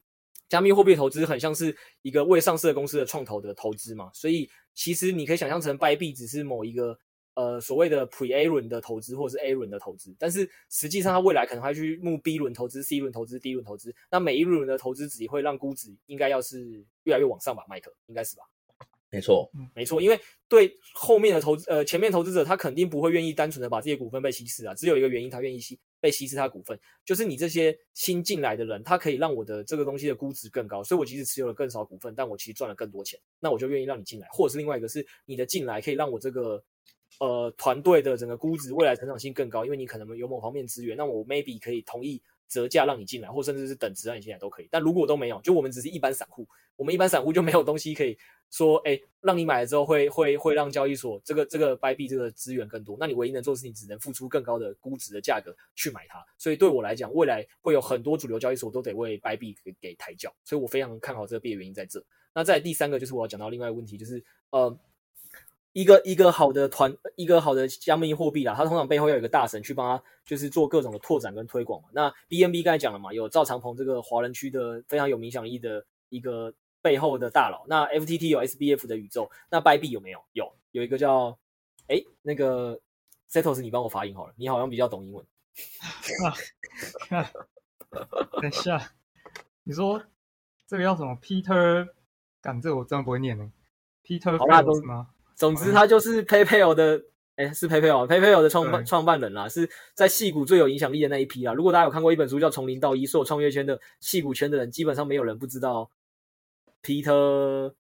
[0.49, 6.99] 加密货币投资很像是一个未上市的公司的创投的投资嘛，所以其实你可以想象成白币只是某一个
[7.35, 18.43] 呃所谓的 Pre-A 轮的投资或者是 A 轮的投资，但是实际上它未来可能还去募 B 轮投资、C 轮投资、D 轮投资，那每一轮的投资只会让估值应该要是越来越往上吧，麦克应该是吧？
[19.11, 25.79] 没错，没错，因为对后面的投资呃前面投资者他肯定不会愿意单纯的把这些股份被稀释啊，只有一个原因他愿意稀。
[26.01, 36.63] 被稀释他股份，就是你这些新进来的人，他可以让我的这个东西的估值更高，所以我即使持有了更少股份，但我其实赚了更多钱，那我就愿意让你进来，或者是另外一个是你的进来可以让我这个
[37.19, 44.69] 呃团队的整个估值未来成长性更高，因为你可能有某方面资源，那我 maybe 可以同意折价让你进来，或甚至是等值让你进来都可以。
[44.71, 46.47] 但如果都没有，就我们只是一般散户，
[46.77, 48.17] 我们一般散户就没有东西可以。
[48.51, 56.25] 说，哎，让你买了之后会会会让交易所这个这个 Bybit 这个资源更多，那你唯一能做的事情，只能付出更高的估值的价格去买它。
[56.39, 62.03] 所以对我来讲，未来会有很多主流交易所都得为 Bybit 给给抬轿，所以我非常看好这个币的原因在这。
[62.33, 64.75] 那在第三个就是我要讲到另外一个问题，就是呃，
[65.73, 71.89] 一个一个好的团，一个好的加密货币啦，它通常背后要有一个大神去帮他，就是做各种的拓展跟推广嘛。
[71.93, 76.55] 那 BNB 刚才讲了嘛，有赵长鹏这个华人区的非常有影响力的一个。
[76.81, 80.25] 背后的大佬，那 FTT 有 SBF 的宇宙，那 Bybit 有没有？
[80.33, 81.37] 有，有一个叫
[81.89, 82.79] 哎，那个
[83.29, 85.27] Setos，你帮我发音好了，你好像比较懂英文。
[86.25, 86.39] 啊、
[88.41, 88.93] 等一下，
[89.65, 90.01] 你说
[90.69, 91.89] 这个叫什么？Peter，
[92.41, 93.53] 干这个我真的不会念呢。
[94.05, 94.81] Peter 好啦，总
[95.39, 97.01] 总之他就是 PayPal 的，
[97.37, 101.55] 哎，是 PayPal，PayPal 的创办创办人啦，是在戏谷最有影响力的那一批啦。
[101.55, 105.91] 如果大家有看过一本书叫《从零到一》，所有创业圈的戏谷圈的人，基本上没有人不知道。
[106.81, 107.73] Peter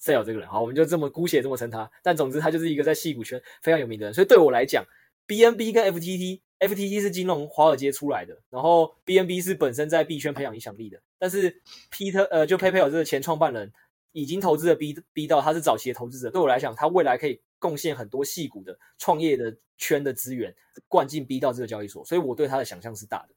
[0.00, 1.88] Sale 这个人，好，我们就这么姑且这么称他。
[2.02, 4.14] 但总之，他就是一个在戏谷圈非常有名的人。
[4.14, 4.82] 所以对我来讲
[5.28, 13.70] ，BNB 跟 FTT FTT 是金融华尔街出来的，然后 BNB 是本身在币圈培养影响力的，但是 Peter 呃，就 PayPal 这个前创办人
[14.12, 20.54] 已经投资了 B B 到他是早期的投资者，对我来讲，他未来可以贡献很多矽谷的创业的圈的资源，
[20.88, 23.34] 灌进 B 到这个交易所，所以我对他的想象是大的，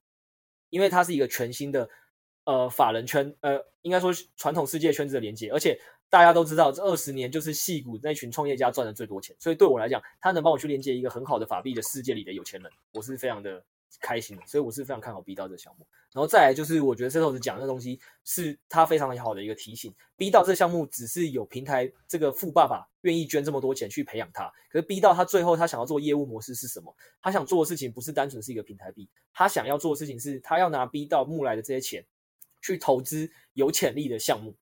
[0.69, 1.89] 因为它是一个全新的
[2.43, 5.79] 呃法人圈，呃，应该说传统世界圈子的连接，而且。
[6.07, 13.61] 大家都知道，这二十年就是矽谷那群创业家赚的最多钱，所以对我来讲，他能帮我去连接一个很好的法币的世界里的有钱人，我是非常的
[13.99, 15.85] 开心的，所以我是非常看好 B 道这个项目。
[16.11, 26.95] 然后再来就是，我觉得 Setos 讲的东西是他非常好的一个提醒，B 道这个项目只是有平台这个富爸爸愿意捐这么多钱去培养他，可是 B 道他最后他想要做业务模式是什么？
[27.21, 32.05] 他想做的事情不是单纯是一个平台币，他想要做的事情是他要拿 B 道募来的这些钱
[32.61, 34.55] 去投资有潜力的项目。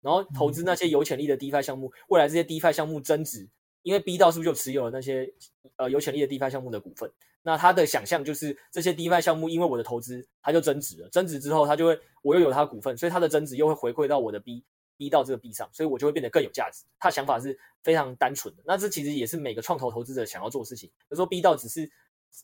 [0.00, 3.48] 然后投资那些有潜力的 DeFi 项目，未来这些 DeFi 项目增值，
[3.82, 5.28] 因为 B 道是不是就持有了那些
[5.74, 7.10] 呃有潜力的 DeFi 项目的股份？
[7.48, 14.62] 那他的想象就是这些 DeFi 项目因为我的投资，它就增值了，增值之后它就会我又有它股份，所以它的增值又会回馈到我的 B
[14.98, 16.84] B 到这个 B 上，所以我就会变得更有价值。
[16.98, 20.90] 他的想法是非常单纯的，那这其实也是每个创投投资者想要做的事情。
[20.90, 21.90] 比如说 B 到只是。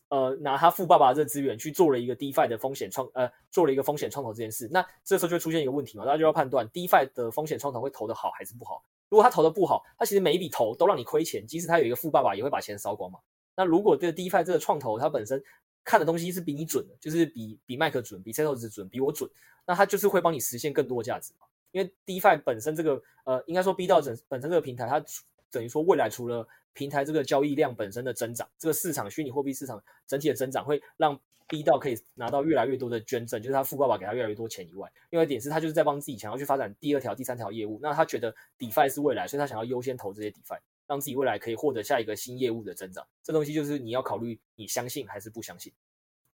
[0.09, 8.83] 呃，拿他富爸爸的这资源去做了一个 DeFi 的风险创，呃，做了一个风险创投这件事，那这时候就会出现一个问题嘛，大家就要判断 DeFi 的风险创投会投得好还是不好。
[9.09, 13.19] 如果他投得不好，他其实每一笔投都让你亏钱，即使他有一个富爸爸，也会把钱烧光嘛。
[13.55, 15.41] 那如果这个 DeFi 这个创投它本身
[15.83, 19.29] 看的东西是比你准的，就是比比麦克准，比 Setos 准，比我准，
[19.65, 21.45] 那他就是会帮你实现更多价值嘛。
[21.71, 25.03] 因为 DeFi 本身这个，呃，应该说 B 到整本身这个平台，它
[25.51, 40.57] 等于说未来除了平台这个交易量本身的增长，这个市场虚拟货币市场整体的增长会让 B 到可以拿到越来越多的捐赠，就是他富爸爸给他越来越多钱以外，另外一点是他就是在帮自己想要去发展第二条、第三条业务，那他觉得 DeFi 是未来，所以他想要优先投这些 DeFi，
[40.87, 43.05] 让自己未来可以获得下一个新业务的增长。
[43.23, 45.71] 这东西就是你要考虑你相信还是不相信，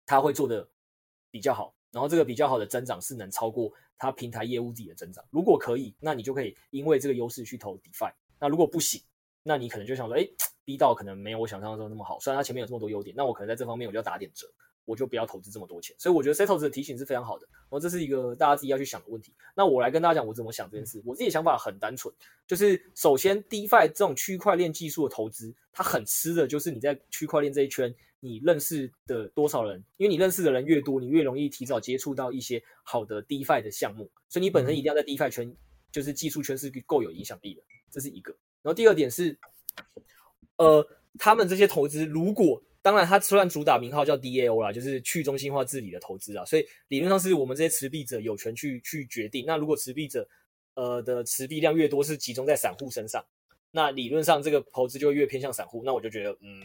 [0.05, 0.69] 他会做的
[1.31, 5.25] 比较好，然后这个比较好的增长是能超过他平台业务自己的增长。
[5.31, 8.13] 如果可以，那你就可以因为这个优势去投 DeFi。
[8.39, 9.03] 那如果不行，
[9.43, 10.27] 那你可能就想说，哎
[10.65, 12.19] ，B 道可能没有我想象中那么好。
[12.21, 14.47] 虽然它前面有这么多优点，那我可能在这方面我就要打点折，
[14.87, 15.95] 我就不要投资这么多钱。
[15.99, 17.47] 所以我觉得 Setos 的提醒是非常好的。
[17.53, 19.35] 然后这是一个大家自己要去想的问题。
[19.55, 21.03] 那我来跟大家讲我怎么想这件事。
[21.05, 22.15] 我自己的想法很单纯，
[22.47, 29.85] 就是首先 DeFi 这种区块链技术的投资，它很吃的就是你在区块链这一圈你认识的多少人。
[29.99, 34.11] 因为你认识的人越多，你越容易提早接触到一些好的 DeFi 的项目。
[34.29, 35.57] 所以你本身一定要在 DeFi 圈，
[35.93, 37.63] 就是技术圈是够有影响力的。
[37.91, 38.33] 这是一个。
[38.63, 39.39] 然后第二点是，
[40.57, 40.87] 呃，
[41.19, 49.45] 他们这些投资，如果当然，他虽然主打名号叫 DAO 啦，就是去中心化治理的投资啊，所以理论上是我们这些持币者有权去去决定。
[49.45, 50.25] 那如果持币者
[50.75, 53.25] 呃的持币量越多，是集中在散户身上，
[53.73, 55.83] 那理论上这个投资就会越偏向散户。
[55.85, 56.63] 那我就觉得，嗯，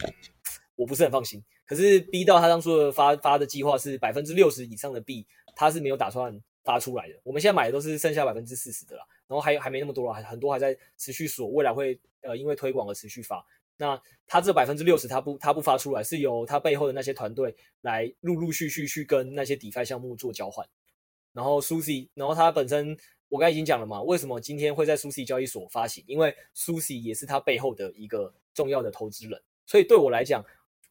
[0.76, 1.44] 我不是很放心。
[1.66, 7.20] 可是 B 到他当初的发发的计划是百分之六十以上的币，他是没有打算发出来的。
[7.24, 9.04] 我们现在买的都是剩下百分之四十的啦。
[9.28, 13.44] 然后还还没那么多了，很多还在持续锁，未来会呃因为推广而持续发。
[13.82, 20.64] 那他这百分之六十他不他不发出来，是由他背后的那些团队来陆陆续续去跟那些 DeFi 项目做交换。
[21.34, 22.96] 然后 Sushi，然后他本身
[23.28, 26.04] 我刚才已经讲了嘛，为什么今天会在 Sushi 交易所发行？
[26.06, 29.42] 因为 Sushi 也是他背后的一个重要的投资人。
[29.66, 30.46] 所以对我来讲，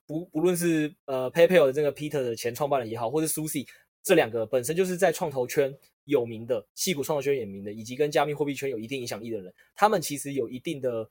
[0.05, 3.67] 不不论是呃 PayPal 的这个 Peter 的前创办人也好，或是 Sushi
[4.03, 5.73] 这两个本身就是在创投圈。
[6.07, 11.09] 有名的矽谷创投圈有名的，以及跟加密货币圈有一定影响力的人，他们其实有一定的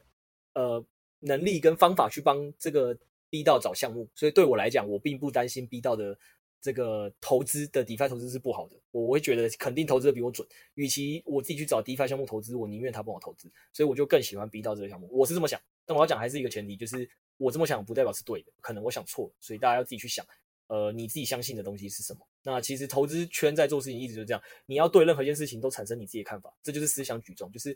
[0.56, 0.84] 呃
[1.20, 2.98] 能力跟方法去帮这个
[3.30, 6.18] B 道找项目，所以对我来讲，我并不担心 B 道的
[6.62, 10.48] 这个投资的 DeFi 投资是不好的，我会觉得肯定投资的比我准。
[10.76, 15.08] 与其我自己去找 DeFi 项目投资，我宁愿他帮我投资，所以我就更喜欢 B 道这个项目。
[15.12, 20.26] 我是这么想，但我要讲还是一个前提，就是我这么想不代表是对的，可能我想错了，所以大家要自己去想。
[20.68, 22.20] 呃，你自己相信的东西是什么？
[22.44, 27.52] 那其实投资圈在做事情一直就这样，你要对任何一件事情都产生你自己的看法，这就是思想举重。
[27.52, 27.76] 就是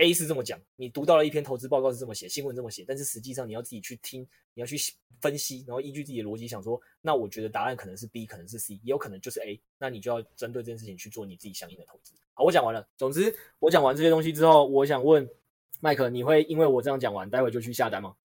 [0.00, 4.22] A 是这么讲，你读到了一篇投资报告是这么写，新闻这么写，但是实际上你要自己去听，
[4.54, 4.76] 你要去
[5.20, 12.14] 分析，然后依据自己的逻辑想说，那我觉得答案可能是 B，可能是 C，也有可能就是 A，那你就要针对这件事情去做你自己相应的投资。
[12.32, 12.88] 好，我讲完了。
[12.96, 15.28] 总之，我讲完这些东西之后，我想问
[15.80, 18.16] 麦克，你会因为我这样讲完，待会就去下单吗？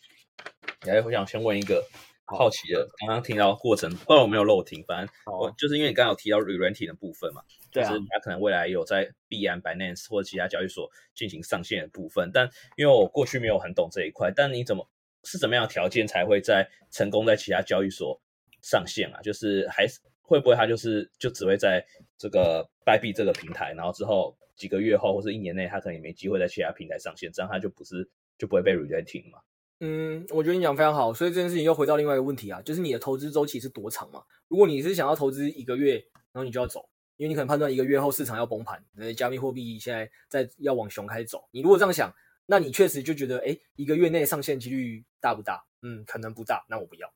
[0.88, 1.86] 哎，我想先问一个。
[2.26, 14.90] 好奇的，刚刚听到过程，不知道我没有漏听，反正我就是因为你刚刚有提到 re-renting 的部分嘛，对啊，就是他可能未来有在币安、Binance 或者其他交易所进行上线的部分，但因为我过去没有很懂这一块，但你怎么
[15.24, 18.20] 是怎么样的条件才会在成功在其他交易所
[18.62, 19.22] 上线啊？
[19.22, 21.86] 就是还是会不会他就是就只会在
[22.18, 28.10] 这个 Bybit 这个平台，然后之后几个月后或者一年内他可能也没机会在其他平台上线，这样他就不是
[28.40, 29.38] 就不会被 re-renting 嘛？
[29.80, 34.24] 嗯，我觉得你讲非常好，所以这件事情又回到另外一个问题啊，就是你的投资周期是多长嘛？
[34.48, 35.96] 如果你是想要投资一个月，
[36.32, 41.48] 然后你就要走，因为你可能判断一个月后市场要崩盘，那加密货币现在在要往熊开始走。
[41.52, 42.14] 你如果这样想，
[42.46, 45.66] 那你确实就觉得，哎，一个月内上线几率大不大？
[45.82, 47.14] 嗯，可能不大，那我不要。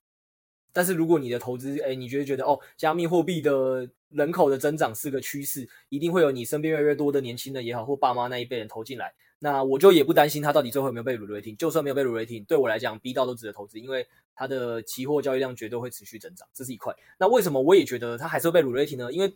[0.72, 11.56] 但是如果你的投资，哎，你觉得觉得哦，加密货币的人口的增长是个趋势，一定会有你身边越来越多的年轻人也好，或爸妈那一辈人投进来，那我就也不担心它到底最后有没有被 re-rating。
[11.56, 16.94] 就算没有被 re-rating，对我来讲，B 到都值得投资，因为它的期货交易量绝对会持续增长，这是一块。
[17.18, 19.10] 那为什么我也觉得它还是会被 re-rating 呢？
[19.10, 19.32] 因为，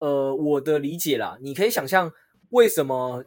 [0.00, 2.12] 呃，我的理解啦，你可以想象
[2.50, 3.24] 为什么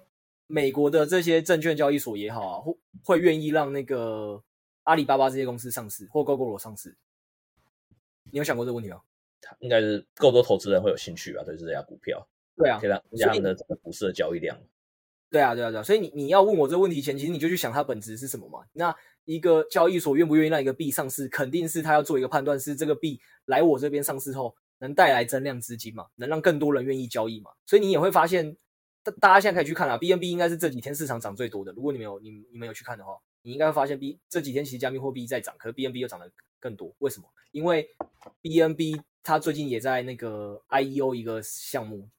[0.47, 4.43] 美国的这些证券交易所也好啊，会会愿意让那个
[4.83, 6.95] 阿里巴巴这些公司上市或 Gogoro 上市。
[8.31, 9.01] 你有想过这个问题吗？
[9.59, 12.27] 应该是够多投资人会有兴趣吧，对这家股票。
[12.57, 14.57] 对啊，可以让这样的这个股市的交易量。
[15.31, 15.83] 对啊，对啊，对啊。
[15.83, 18.59] 所以你你要问我这个问题前，其实你就去想它本质是什么嘛？
[18.73, 18.93] 那
[19.25, 27.51] 一个交易所愿不愿意让一个币上市，肯定是他要做一个判断，是这个币来我这边上市后能带来增量资金嘛，能让更多人愿意交易嘛。
[27.65, 28.57] 所以你也会发现，
[29.03, 31.71] 大大家现在可以去看啊，BNB 应该是这几天市场涨最多的。
[31.71, 33.13] 如果你没有你你没有去看的话，
[33.43, 36.29] 你应该会发现 B 这几天其实加密货币在涨，可是 BNB 又涨得
[36.59, 36.93] 更多。
[36.99, 37.27] 为什么？
[37.51, 37.87] 因为
[38.41, 42.09] BNB 它最近也在那个 IEO 一个项目。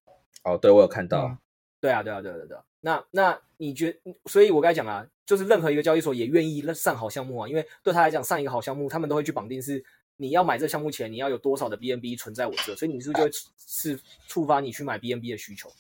[0.45, 1.27] 哦，对，我有看到。
[1.27, 1.39] 嗯、
[1.81, 2.65] 对啊，对啊，对啊，对啊。
[2.83, 4.15] 那那你觉得？
[4.27, 9.83] 所以我刚才讲啊，就是任何一个交易所也愿意上好项目啊，因为对他来讲，上一个好项目，他们都会去绑定是
[10.17, 15.73] 你要买这项目前，你要有多少的 BNB 存在我这，所以你是不是就会是触发你去买 BNB 的需求？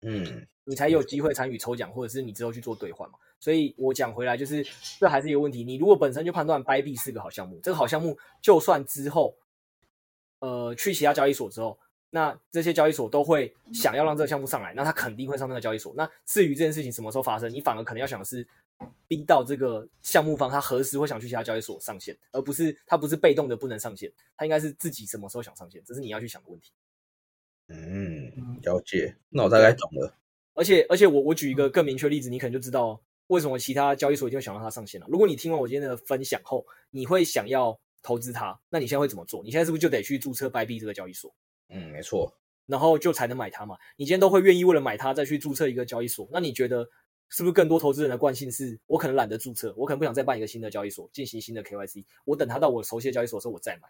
[0.00, 3.18] 嗯，你才有机会参与抽奖，或者是你之后去做兑换嘛。
[3.38, 4.66] 所以我讲回来，就是
[4.98, 5.62] 这还是一个问题。
[5.62, 9.36] 你如果本身就判断 Bybit 是个好项目，这个好项目就算之后，
[10.38, 11.78] 呃，去其他交易所之后，
[12.14, 15.94] 那这些交易所都会想要让这个项目上来，那他肯定会上那个交易所。
[15.96, 18.46] 那至于这件事情什么时候发生，你反而可能要想的是，
[19.08, 26.70] 逼到这个项目方他何时会想去其他交易所上线，而不是他不是被动的不能上线，他应该是自己什么时候想上线，这是你要去想的问题。
[27.68, 29.16] 嗯，了解。
[29.30, 30.14] 那我大概懂了。
[30.52, 33.00] 而且而且我我举一个更明确例子，你可能就知道。
[33.28, 35.06] 为什么其他交易所一定会想让它上线了？
[35.08, 39.42] 如果你听完我今天的分享后，你会想要投资它，那你现在会怎么做？
[39.42, 41.34] 你现在是不是就得去注册 Bybit 这个交易所？
[41.72, 42.32] 嗯，没错。
[42.66, 43.76] 然后就才能买它嘛？
[43.96, 46.28] 你今天都会愿意为了买它再去注册一个交易所？
[46.30, 46.88] 那你觉得
[47.28, 53.88] 是不是更多投资人的惯性是，我可能懒得注册，我可能不想再办一个新的交易所进行新的 KYC，我等它到我熟悉的交易所的时候我再买，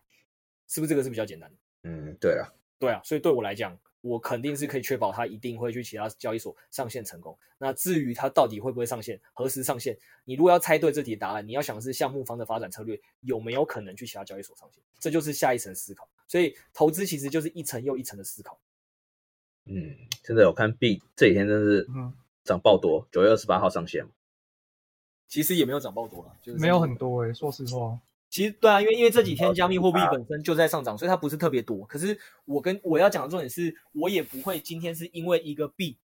[0.69, 1.57] 是不是这个是比较简单的？
[1.85, 3.79] 嗯，对啊，对啊，所以对我来讲。
[4.03, 7.39] 我肯定是可以确保它一定会去其他交易所上线成功。
[7.57, 16.09] 那至于它到底会不会上线，何时上线，你如果要猜对这题答案，你要想的是项目方的发展策略有没有可能去其他交易所上线，这就是下一层思考。
[16.33, 18.59] 所以投资其实就是一层又一层的思考。
[19.67, 21.87] 嗯，现在我看币这几天真是
[22.43, 24.09] 涨爆多，九月二十八号上线，
[25.29, 28.01] 其实也没有涨爆多了，就是没有很多诶、欸，说实话。
[28.31, 31.85] 其实对啊，因为因为这几天加密货币本身就在上涨，所以它不是特别多。
[31.85, 35.99] 可是我跟我要讲的重点是，我也不会今天是因为一个币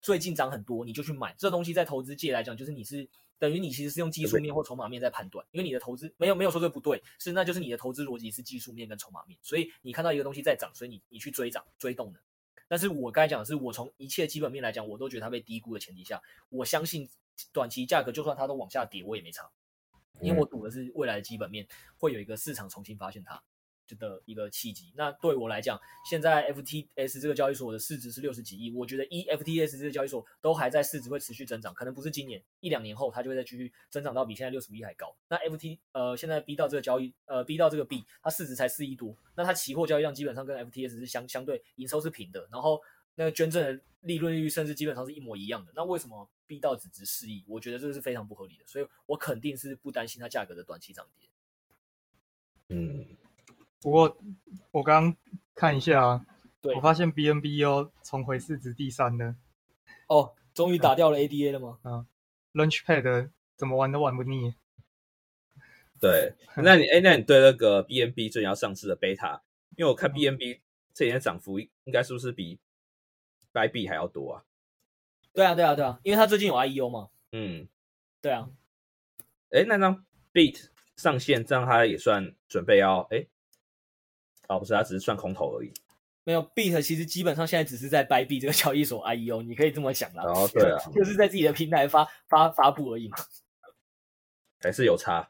[0.00, 1.72] 最近涨很多，你就去买这东西。
[1.72, 3.08] 在投资界来讲，就是你是
[3.42, 12.20] 等于你其实是用技术面或筹码面在判断，因为你的投资没有没有说这不对，是那就是你的投资逻辑是技术面跟筹码面，所以你看到一个东西在涨，所以你你去追涨追动的。
[12.68, 17.08] 但是我刚才讲的是，我从一切基本面来讲，我都觉得它被低估的前提下，我相信
[17.52, 19.50] 短期价格就算它都往下跌，我也没差。
[20.20, 21.66] 因为我赌的是未来的基本面
[21.96, 23.42] 会有一个市场重新发现它
[23.98, 24.92] 的一个契机。
[24.96, 35.14] 那对我来讲，现在 FTS 这个交易所的市值是六十几亿，我觉得一 FTS 这个交易所都还在市值会持续增长，可能不是今年一两年后它就会再继续增长到比现在六十亿还高。
[35.28, 42.80] 那 FT 呃现在逼到这个交易呃逼到这个币，它市值才四亿多，那它期货交易量基本上跟 FTS 是相相对营收是平的，然后。
[43.14, 47.44] 那个捐赠的利润率甚至基本上是一模一样的，那为什么 B 到只值四亿？
[47.46, 51.28] 我觉得这个是非常不合理的，所以我肯定是不担心它价格的短期涨跌。
[52.70, 53.06] 嗯，
[53.82, 54.16] 不过
[54.70, 55.16] 我刚刚
[55.54, 56.24] 看一下，
[56.60, 59.34] 对，我发现 BNB 又重回市值第三了。
[60.06, 61.78] 哦，终于打掉了 ADA 了吗？
[61.82, 62.06] 啊
[62.54, 64.54] ，Launchpad 怎么玩都玩不腻。
[66.00, 69.40] 对， 那你哎，那你对那个 BNB 最近要上市的 Beta，
[69.76, 70.60] 因为我看 BNB
[70.94, 72.60] 这几天涨幅应该是不是比
[73.52, 74.44] ？Bybit 还要多啊？
[75.32, 77.08] 对啊，对啊，对啊，因为它最近有 IEO 嘛。
[77.32, 77.66] 嗯，
[78.20, 78.48] 对啊。
[79.50, 83.26] 哎，那张 Beat 上线，这样它也算准备要哎？
[84.54, 85.72] 哦，不是，它只是算空头而已。
[86.24, 90.22] 没有，Beat 其实基本上现在只是在 Bybit 这个交易所 IEO，你可以这么想啦。
[90.24, 93.16] 哦，对啊，就是在自己的平台发发发布而已嘛。
[94.60, 95.28] 还是有差，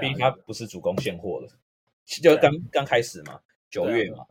[0.00, 1.48] 毕竟它不是主攻现货的，
[2.22, 4.24] 就刚刚开始嘛，九月嘛。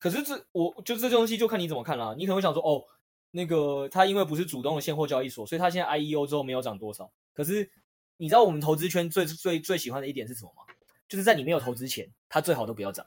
[0.00, 2.12] 可是这我就这东西就看你怎么看啦。
[2.18, 2.82] 你可能会想说，哦，
[3.30, 7.08] 那个它因为不是主动的现货交易所，所以它现在 IEO 之后没有涨多少。
[7.32, 7.70] 可是
[8.16, 10.64] 你知道我们投资圈最最最喜欢的一点是什么吗？
[11.08, 13.06] 就是在你没有投资前，它最好都不要涨，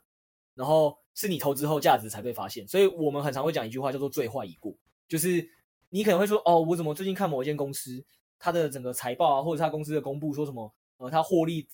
[0.56, 2.68] 然后是你投资后价值才被发现。
[2.68, 4.76] 所以我们很常会讲一句话叫做“最坏已过”，
[5.08, 5.48] 就是
[5.90, 8.04] 你可能会说：“哦，我怎么最近看某一间公司，
[8.40, 11.68] 它的整个财报啊，或者它公司的公布说什么，呃，它获利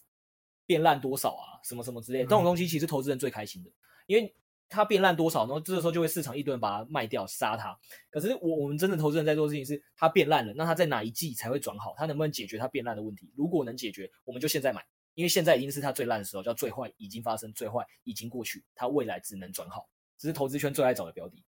[0.66, 3.70] 变烂多少啊，什么什么之类的，这种东西其实投资人最开心的，
[4.08, 4.36] 因为
[4.70, 7.78] 它变烂多少，然后这个时候就会市场一堆人把它卖掉杀它。
[8.10, 11.94] 可是我我们真的投资人在做的事情是，它变烂了，那它在哪一季才会转好？
[11.98, 13.30] 它能不能解决它变烂的问题？
[13.36, 14.82] 如果能解决，我们就现在买。”
[15.14, 21.44] 因为现在已经是它最烂的时候，叫最坏已经发生，最坏已经过去，它未来只能转好，这是投资圈最爱找的标的。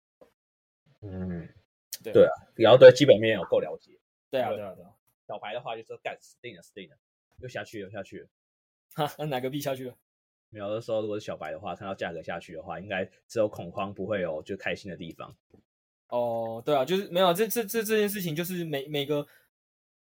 [1.02, 1.48] 嗯，
[2.04, 3.98] 对对啊，然后对基本面有够了解。
[4.30, 4.92] 对啊，对啊，对啊。
[5.28, 6.98] 小白的话就是干死定了，死定了，
[7.40, 8.28] 又下去了，又下去了。
[8.94, 9.96] 哈，那哪个币下去了？
[10.50, 15.36] 没有的时候，如果是小白的话，看到价格下去的话，应该只有恐慌，不会有就开心的地方。
[16.10, 19.26] 哦，对啊，就是没有这这这这件事情，就是每每个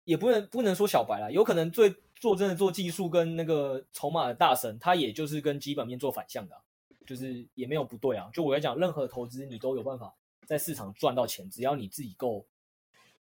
[0.05, 1.93] 也不能不能说小白啦，有可能最。
[2.19, 6.61] 做真的做技术跟那个筹码的大神，他也就是跟基本面做反向的，啊，
[7.07, 8.29] 就是也没有不对啊。
[8.33, 10.13] 就我来讲，任何投资你都有办法
[10.45, 12.45] 在市场赚到钱，只要你自己够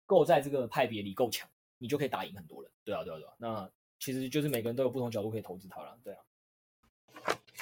[0.05, 2.71] 够在这个派别里够强，你就可以打赢很多人。
[2.83, 3.33] 对啊，对啊，对啊。
[3.37, 5.97] 那其实就是每个人都有不同角度可以投资它了。
[6.03, 6.19] 对啊。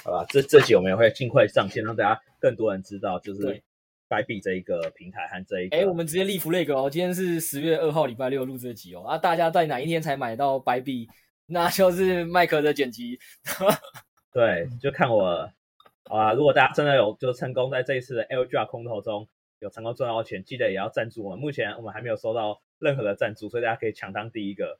[0.04, 3.62] 好吧，这这集我们也会尽快上线，让大家更多人知道，就是。
[4.08, 11.08] Bybit 这一个平台和这一个，哎，我们直接立 flag 哦，今天是十月二号礼拜六录这集哦，啊，大家在哪一天才买到 Bybit，
[11.46, 13.18] 那就是麦克的剪辑，
[14.32, 15.50] 对，就看我，
[16.04, 19.28] 好啊，如果大家真的有就成功在这一次的 LGR 空投中
[19.60, 24.78] 有成功赚到钱，记得也要赞助我们，目前我们还没有收到任何的赞助，所以大家可以抢当第一个。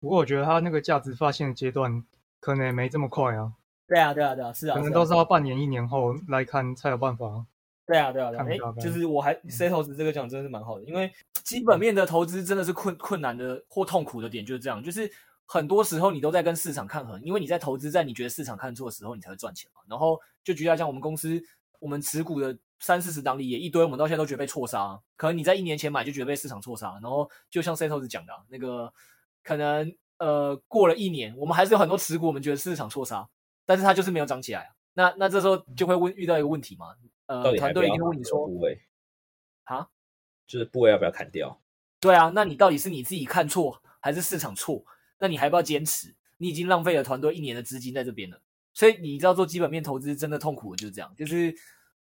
[0.00, 2.04] 不过我觉得它那个价值发现的阶段
[2.40, 3.52] 可能也没这么快啊。
[3.86, 7.44] 对啊，对啊，对啊，是啊，可能都是要半年一年后来看才有办法。
[7.86, 11.10] 对啊，对啊，对啊，哎，就是我还 Setos 这个奖真的是蛮好的，因为
[11.44, 15.10] 基本面的投资真的是困困难的或痛苦的点就是这样，就是
[15.52, 19.80] 很多时候你都在跟市场抗衡，因为你在投资在你觉得市场看错的时候，你才会赚钱嘛。
[19.88, 21.42] 然后就举例来讲，我们公司
[21.80, 28.94] 我们持股的三四十档里也一堆，我们到现在都觉得被错杀，可能你在一年前买就觉得被市场错杀，然后就像 Setos 讲的那个，
[29.42, 33.28] 可能呃过了一年，我们还是有很多持股，我们觉得市场错杀，
[33.66, 34.70] 但是它就是没有涨起来啊。
[34.92, 36.94] 那那这时候就会问遇到一个问题嘛？
[37.26, 38.80] 呃，团队一定会问你说，部位，
[39.64, 39.88] 啊，
[40.46, 41.60] 就是部位要不要砍掉？
[41.98, 44.84] 对啊，那你到底是你自己看错，还是市场错？
[45.20, 46.12] 那你还不要坚持？
[46.38, 48.40] 你已经浪费了团队一年的资金在这边了。
[48.74, 51.54] 所以你知道做基本面投资真的痛苦的就是这样，就是。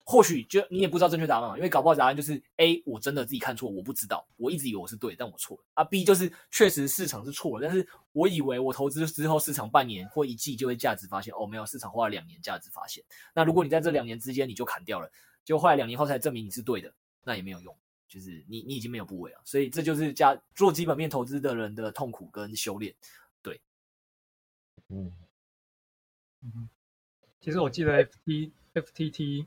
[0.05, 5.85] 或许就你也不知道正确答案嘛，因为搞不好答案就是 A，我真的自己看错，我不知道，我一直以为我是对，但我错了啊。
[5.85, 13.03] B 就是确实市场是错了，但是我以为我投资之后市场半年或一季就会价值发现，哦，没有，市场花了两年价值发现。
[13.33, 15.09] 那如果你在这两年之间你就砍掉了，
[15.45, 16.93] 就后来两年后才证明你是对的，
[17.23, 17.73] 那也没有用，
[18.13, 19.41] 就是你你已经没有部位了。
[19.45, 22.95] 所以这就是加做基本面投资的人的痛苦跟修炼。
[23.41, 23.59] 对，
[24.89, 25.11] 嗯
[26.43, 26.69] 嗯，
[27.41, 29.47] 其实我记得 FT FTT。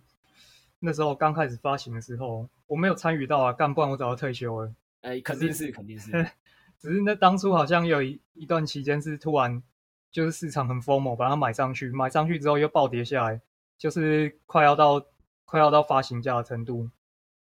[0.79, 4.75] 那时候刚开始发行的时候，我没有参与到啊，干不然我早就退休了。
[5.01, 6.11] 哎、欸，肯定是，肯定是。
[6.79, 9.63] 只是那当初好像有一一段期间是突然
[10.11, 13.41] 就是市场很疯猛，把它买上去，买上去之后又暴跌下来，
[13.77, 15.03] 就是快要到
[15.45, 16.89] 快要到发行价的程度。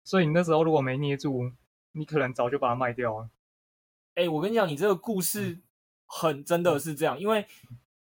[0.04, 1.50] 所以你那时候如果没捏住，
[1.92, 3.30] 你可能早就把它卖掉了。
[4.14, 5.58] 哎、欸，我跟你讲，你这个故事
[6.06, 7.44] 很真的是这样，因为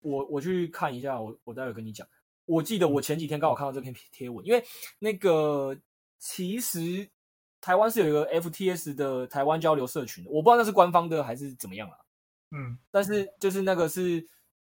[0.00, 2.06] 我我去看一下，我我待会跟你讲。
[2.44, 4.62] 我记得我前几天刚好看到这篇贴文，因为
[4.98, 5.76] 那个
[6.18, 7.08] 其实
[7.60, 11.96] 台湾是有一个 FTS 的台湾交流社群的，我不知道那是官方的还是怎么样啊。
[12.52, 14.24] 嗯，但是就是那个是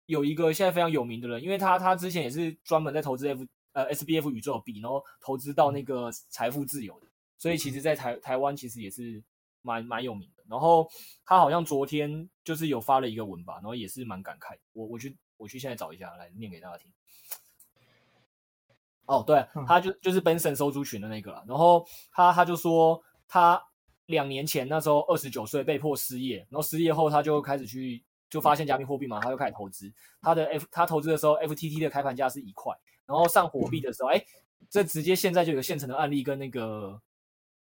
[0.07, 7.07] 有一个现在非常有名的人，因为他他之前也是专门在投资 F 呃 SBF 宇宙币，然后投资到那个财富自由的，
[7.39, 9.23] 所以其实在台台湾其实也是
[9.63, 10.43] 蛮蛮有名的。
[10.47, 10.87] 然后
[11.25, 14.57] 他好像昨天就是有发了一个文吧，然后也是蛮感慨。
[14.73, 16.91] 我我去我去现在找一下来念给大家听。
[19.05, 21.43] 哦，对，他就就是 Benson 收租群的那个了。
[21.47, 23.59] 然后他他就说，他
[24.05, 29.91] 两年前那时候二十九岁被迫失业，然后失业后他就开始去就发现加密货币嘛，他就开始投资。
[30.21, 32.75] 他的 F 他投资的时候，FTT 的开盘价是一块，
[33.07, 34.23] 然后上火币的时候，哎，
[34.69, 37.01] 这直接现在就有现成的案例跟那个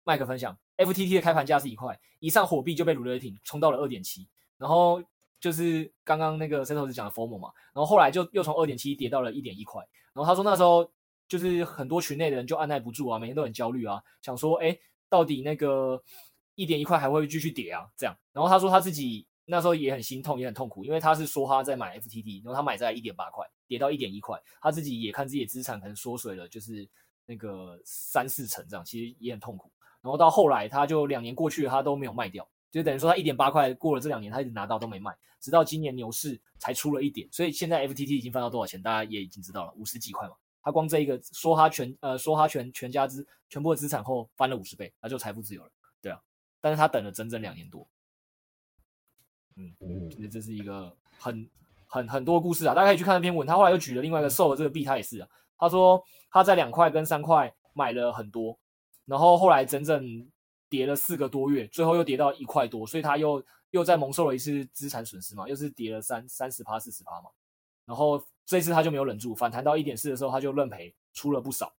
[0.07, 4.27] 麦克分享，FTT 的开盘价是一块，一上火币就被卢雷霆冲到了二点七，
[4.57, 5.03] 然后
[5.39, 10.91] 就是刚刚那个 Setos 讲的 FOMO 嘛，然后后来就又从二点七跌到了一点一块，然后他说那时候。
[11.29, 14.79] 就是很多群内的人就按捺不住啊，每天都很焦虑啊，想说，哎，
[15.09, 16.01] 到底那个
[16.55, 17.85] 一点一块还会继续跌啊？
[17.97, 26.89] 这样，然后他说他自己那时候也很心痛，也很痛苦，因为他是说他在买 FTT，然后他买在一点八块，跌到一点一块，他自己也看自己的资产可能缩水了，就是
[27.27, 29.69] 那个三四成这样，其实也很痛苦。
[30.07, 32.49] 然后到后来他就两年过去了，他都没有卖掉。
[32.71, 40.35] 就等于说他一点八块过了这两年他一直拿到都没卖，直到今年牛市才出了一点，所以现在 FTT 已经翻到多少钱，大家也已经知道了，五十几块嘛。
[40.63, 46.21] 他光这一个说他全呃说他全全家资全部的资产后翻了五十倍，他就财富自由了，对啊。
[46.61, 47.87] 但是他等了整整两年多，
[49.57, 49.75] 嗯，
[50.31, 51.49] 这是一个很
[51.87, 53.47] 很很多故事啊，大家可以去看那篇文。
[53.47, 58.59] 他后来又举了另外一个 SOL 的这个币，他也是啊，他说他在两块跟三块买了很多，
[59.07, 60.29] 然后后来整整
[60.69, 67.31] 跌了四个多月，最后又跌到一块多，所以他又又再蒙受了一次资产损失嘛，又是跌了三三十趴四十趴嘛，
[67.87, 68.23] 然后。
[68.49, 71.75] 这一次他就没有忍住，反弹到一点四的时候，他就认赔出了不少。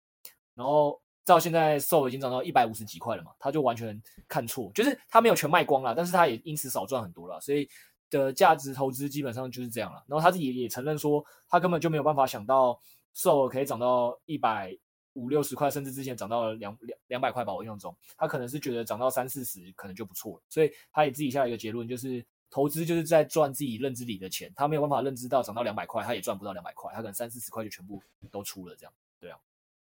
[0.53, 7.41] 然后到现在，SO 已经涨到一百五十几块了嘛，他就完全看错，就是他没有全卖光了，但是他也因此少赚很多了。
[7.41, 7.69] 所以
[8.11, 10.03] 的价值投资基本上就是这样了。
[10.09, 12.77] 然后他自己也承认说，他根本就没有办法想到
[13.15, 14.77] SO 可以涨到一百
[15.17, 20.43] 五六十块，甚至之前涨到了两两两百块吧，我印象中，他可能是觉得涨到三四十可能就不错了。
[20.49, 22.25] 所以他也自己下了一个结论，就是。
[22.49, 28.01] 投资就是在赚自己认知里的钱，他没有办法认知到涨到两百块，他也赚不到两百块，他可能三四十块就全部
[28.31, 29.39] 都出了，这样，对啊，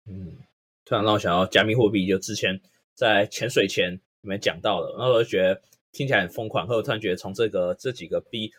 [0.07, 0.39] 嗯，
[0.85, 2.59] 突然让我想到加密货币，就之前
[2.95, 5.61] 在潜水前你们讲到了，然后我就觉得
[5.91, 8.53] 听起来很疯狂，后来突然觉得从这个这几个币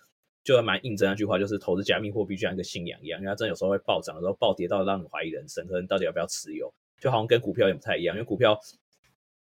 [0.46, 8.58] 就蛮印证那句话，就是投资加密货币就像一个信仰一样，因为它真的有时候会暴涨，有时候暴跌到让你怀疑人生，可能到底要不要持有，就好像跟股票也不太一样，因为股票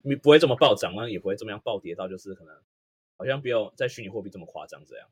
[0.01, 2.55] 你不会这么暴涨，那也不会这么样暴跌到就是可能。
[3.17, 5.09] 好像没有在虚拟货币这么夸张，这样。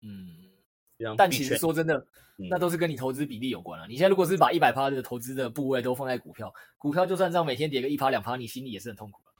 [0.00, 1.98] 嗯，但其实说真的，
[2.38, 3.86] 嗯、那都是跟你投资比例有关了、啊。
[3.86, 9.32] 你现在如果是把一百趴的投资的部位都放在股票，股票就算这样每天跌个一趴两趴，你心里也是很痛苦的。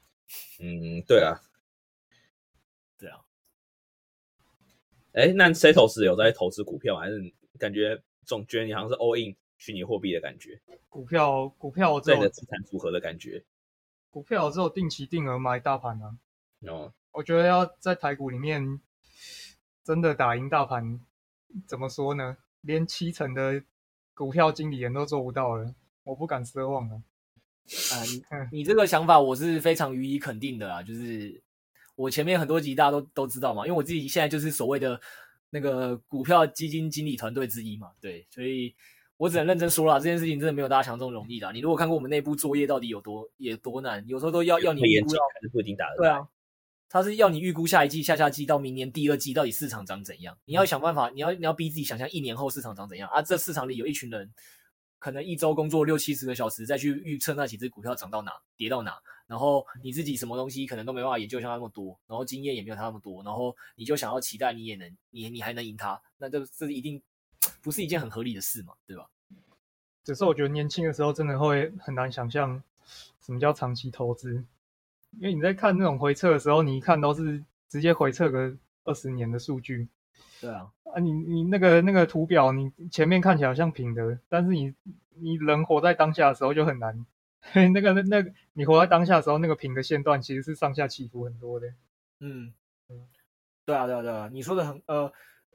[0.62, 1.40] 嗯，对啊，
[2.98, 3.18] 对啊。
[5.14, 7.18] 哎，那 Setos 有在投资股票，还是
[7.58, 10.60] 感觉总觉得你好像是 all in 虚拟货币的感觉？
[10.88, 13.42] 股票，股票这的资产组合的感觉。
[14.10, 16.18] 股票只有定期定额买大盘啊。
[16.68, 16.92] 哦。
[17.12, 18.80] 我觉得要在台股里面
[19.84, 21.00] 真的打赢大盘，
[21.64, 22.36] 怎么说呢？
[22.62, 23.62] 连七成的
[24.14, 26.96] 股票经理人都做不到了，我不敢奢望了。
[26.96, 28.02] 啊，
[28.50, 30.82] 你你这个想法我是非常予以肯定的啊。
[30.82, 31.40] 就是
[31.94, 35.00] 我前面很多集大家都都知道嘛，因为我自己现在就是所谓的
[35.50, 38.74] 那个股票基金经理团队之一嘛，对，所以
[39.16, 41.52] 我只能认真说了，这件事情真的没有大家想中容易的。
[41.52, 46.26] 你如果看过我们内部作业到底有多也多难，有时候都要要你预估是不一定打得对啊。
[46.88, 50.38] 他是要你预估下一季、下下季到明年第二季到底市场长怎样？
[50.44, 53.20] 你要想办法，你要你要逼自己想象一年后市场长怎样啊？
[53.20, 54.32] 这市场里有一群人，
[55.00, 58.96] 可能一周工作六七十个小时再去预测那几只股票涨到哪、跌到哪，
[59.34, 67.02] 然后你自己什么东西可能都没办法研究像他那么多，然后经验也没有他那么多，然后你就想要期待你也能，你你还能赢他，那这这一定
[67.60, 69.08] 不是一件很合理的事嘛，对吧？
[70.04, 72.62] 只是我觉得年轻的时候真的会很难想象
[73.20, 74.44] 什么叫长期投资。
[75.18, 79.88] 因为你在看那种回撤的时候，你一看都是直接回撤个二十年的数据。
[80.40, 84.72] 对啊，啊你你那个那个图表，你前面看起来好像平的，但是你
[85.14, 87.04] 你人活在当下的时候就很难。
[87.52, 91.68] 那个那那你活在当下的时候，那个平的线段其实是上下起伏很多的。
[92.20, 92.52] 嗯
[92.88, 93.06] 嗯，
[93.66, 95.02] 对啊对啊对啊，你说的很呃，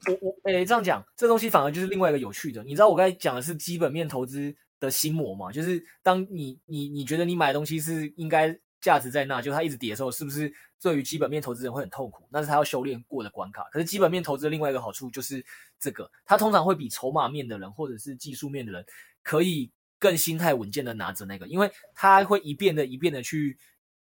[0.08, 2.64] 我我诶这样讲，这东西反而就是另外一个有趣的。
[2.64, 5.52] 你知道我刚才讲的是基本面投资的心魔嘛？
[5.52, 8.58] 就是当你你你觉得你买的东西是应该。
[8.82, 10.50] 价值在那，就它一直跌的时候，是不是
[10.82, 12.26] 对于基本面投资人会很痛苦？
[12.30, 13.64] 那是他要修炼过的关卡。
[13.74, 15.46] 可是基本面投资的另外一个好处就是
[15.78, 18.86] 这个，它通常会比筹码面的人或者是技术面的人
[19.22, 19.70] 可以
[20.00, 23.58] 更心态稳健的拿着那个，因为他会一遍的一遍的去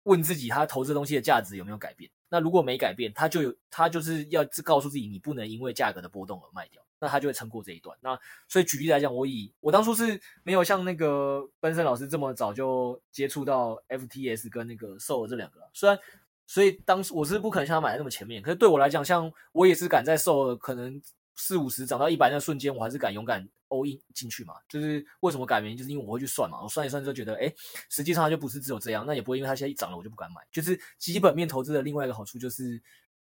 [0.05, 2.11] 问自己，他投资东西的价值有没有改变？
[2.29, 6.83] 那如果没改变，他就有他就是要告诉自己，你不能因为价格的波动而卖掉。
[7.01, 7.95] 那他就会撑过这一段。
[8.01, 8.19] 那
[8.49, 15.61] 所以举例来讲，我以我当初是没有像那个奔森老师这么早就接触到 FTS 跟那个 SOL 这两个。
[15.75, 15.99] 虽然，
[16.47, 18.41] 所以当时我是不可能像他买的那么前面。
[18.41, 21.03] 可是对我来讲，像我也是敢在 s o 可能
[21.35, 24.55] 四五十涨到一百那瞬间，我还是敢勇敢 all in 进去嘛。
[24.69, 26.63] 就是为什么改原因，就是因为我会去算嘛。
[26.63, 27.53] 我算一算就觉得，哎，
[27.89, 29.05] 实际上它就不是只有这样。
[29.07, 30.41] 那也不会因为它现在一涨了，我就不敢买。
[30.51, 32.83] 就是基本面投资的另外一个好处就是。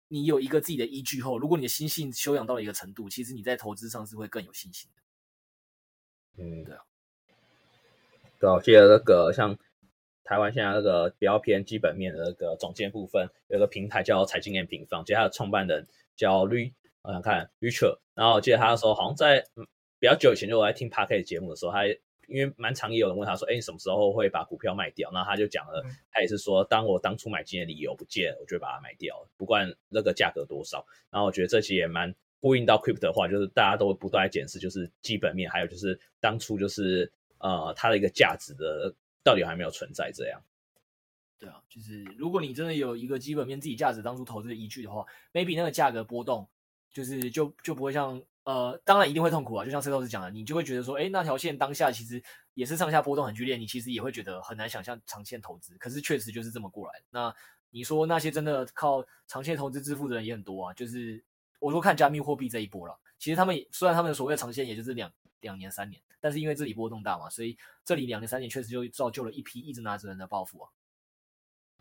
[0.09, 6.41] 你有一个自己的依据后，如果你的心性修养到了一个程度，其实你在投资上是会更有信心的。
[6.41, 6.81] 嗯，对啊，
[8.39, 9.57] 对啊，我记得那个像
[10.23, 15.85] 台湾现在那个比较偏基本面的那个总监部分，有个平台叫财经 M 平方，其实它的创办人
[16.15, 16.71] 叫吕，
[17.07, 19.43] 我想看 Richard，然后我记得他的时候好像在
[19.99, 21.83] 比较久以前就我在听 Parker 节目的时候，他。
[22.27, 25.81] 因为蛮常也有人问他说：“哎，你什么时候会把股票卖掉？”然后他就讲了，
[26.11, 38.93] 他也是说：“当我当初买进的理由不见，我就会把它卖掉，不管那个价格多少。”然后我觉得这期也蛮呼应到 Crypto 的话，就是大家都不断在检视，就是基本面，还有就是当初就是呃它的一个价值的
[39.23, 40.43] 到底还没有存在这样。
[41.39, 46.45] 对啊，就是如果你真的有一个基本面自己价值当初投资的依据的话，maybe 那个价格波动，
[46.97, 52.19] 就是就就不会像呃，当然一定会痛苦啊，就像 Setos 讲的，你就会觉得说，哎，那条线当下其实
[52.55, 55.77] 也是上下波动很剧烈，你其实也会觉得很难想象长线投资。
[55.77, 56.93] 可是确实就是这么过来。
[57.11, 57.31] 那
[57.69, 61.23] 你说那些真的靠长线投资致富的人也很多啊，就是
[61.59, 70.69] 我说看加密货币这一波了，其实他们虽然他们的所谓的长线也就是两两年三年，但是因为这里波动大嘛，所以这里两年三年确实就造就了一批一直拿着人的暴富啊。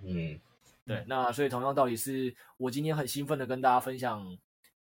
[0.02, 0.38] 嗯，
[0.84, 4.36] 对，那所以同样道理是我今天很兴奋的跟大家分享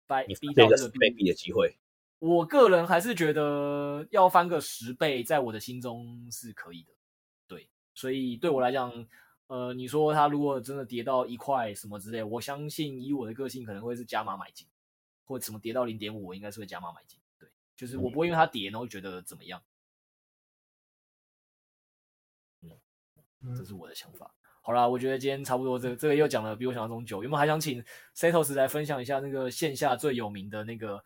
[0.07, 1.77] 掰币到这个十倍币的机会。
[2.19, 6.93] 我个人还是觉得要翻个十倍，在我的心中是可以的。
[7.47, 9.07] 对，所以对我来讲，
[9.45, 14.67] 呃，你说它如果真的跌到一块什么之类，我相信以我的个性可能会是加码买进，
[15.25, 17.19] 或者什么跌到零点五，我应该是会加码买进。
[17.37, 19.61] 对，就是我不会因为它跌然后觉得怎么样。
[23.41, 24.33] 嗯，这是我的想法。
[24.67, 27.23] 好啦，我觉得今天差不多，这个，这个又讲了比我想象中久。
[27.23, 27.81] 有没有还想请
[28.13, 31.01] Setos 来分享一下那个线下最有名的那个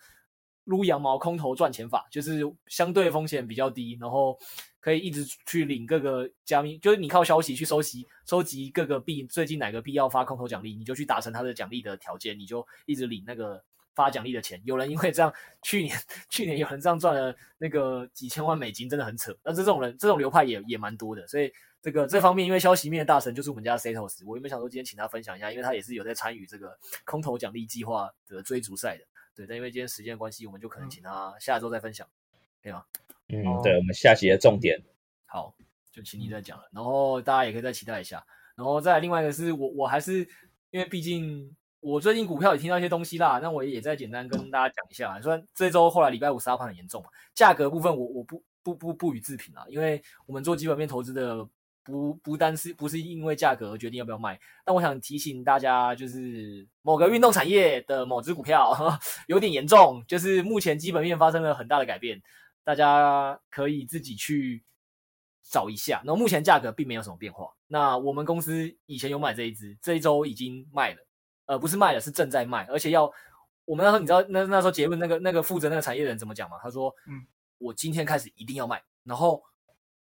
[0.63, 2.07] 撸羊毛空头赚钱法？
[2.09, 4.35] 就是相对风险比较低，然后
[4.79, 14.59] 可以一直去领各个加密，就是你靠消息去收集收集各个币，最近哪个币要发空头奖励，你就去达成它的奖励的条件，你就一直领那个发奖励的钱。
[14.65, 15.31] 有人因为这样，
[15.61, 15.95] 去年
[16.31, 19.37] 去年有人这样赚了那个几千万美金，真的很扯。
[19.43, 21.53] 但是这种人这种流派也也蛮多的，所以。
[21.81, 29.03] 这个这方面，因为消息面的大神就是我们家的 Setos，我原本想说今天请他分享一下，因为他也是有在参与这个空投奖励计划的追逐赛的，
[29.35, 29.47] 对。
[29.47, 32.07] 但因为今天时间关系，我们就可能请他下周再分享，
[32.61, 32.85] 可以吗？
[33.29, 34.79] 嗯，对，我们下期的重点，
[35.25, 35.55] 好，
[35.91, 36.69] 就请你再讲了。
[36.71, 38.23] 然后大家也可以再期待一下。
[38.55, 40.19] 然后再另外一个是我我还是
[40.69, 45.19] 因为毕竟我最近股票也听到一些东西啦，那我也再简单跟大家讲一下。
[45.19, 51.47] 虽然这周后来礼拜五杀盘很严重嘛，价格部分我我不不不不予置评啊，因为我们做基本面投资的。
[51.83, 62.21] 不不单是不是因为价格决定要不要卖，但我想提醒大家，就是某个运动产业的某只股票呵呵 有点严重，就是目前基本面发生了很大的改变，
[62.63, 64.63] 大家可以自己去
[65.41, 66.03] 找一下。
[66.05, 67.47] 那目前价格并没有什么变化。
[67.67, 70.97] 那我们公司以前有买这一只，这一周已经卖了，
[71.47, 73.11] 呃，不是卖了，是正在卖，而且要
[73.65, 76.57] 我们那时候你知道那那时候结论那个那个负责那个产业的人怎么讲吗？
[76.61, 77.25] 他说，嗯，
[77.57, 79.41] 我今天开始一定要卖，然后。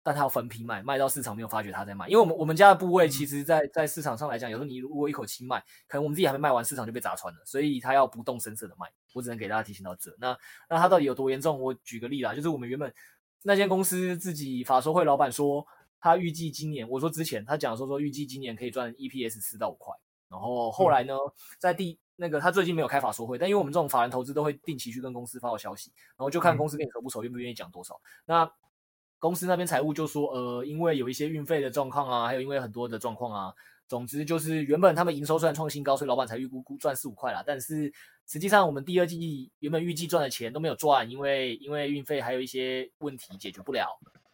[0.08, 8.86] 但他要分批卖，卖到市场没有发觉他在卖，因为我们我们家的部位其实在，在在市场上来讲，有时候你如果一口气卖，可能我们自己还没卖完，市场就被砸穿了，所以他要不动声色的卖。
[9.12, 10.10] 我只能给大家提醒到这。
[10.18, 10.34] 那
[10.70, 11.60] 那他到底有多严重？
[11.60, 12.90] 我举个例啦，就是我们原本
[13.42, 15.66] 那间公司自己法说会老板说，
[16.00, 19.94] 他预计今年，我说之前他讲说说预计今年可以赚 EPS 四到五块，
[20.30, 21.12] 然后后来呢，
[21.58, 28.00] 在第那个他最近没有开法说会，但因为我们这种法人投资都会定期去跟公司发布消息，然后就看公司跟你熟不熟，愿不愿意讲多少。
[28.24, 28.50] 那
[29.18, 33.54] 公司那边财务就说，呃，因为有一些运费的状况啊，还有因为很多的状况啊，
[33.88, 37.42] 总之就是原本他们营收虽然创新高，所以老板才预估估赚四五块啦。
[37.44, 37.92] 但是
[38.26, 43.88] 实际上我们第二季原本预计赚的钱都没有赚，因为因为运费还有一些问题解决不了。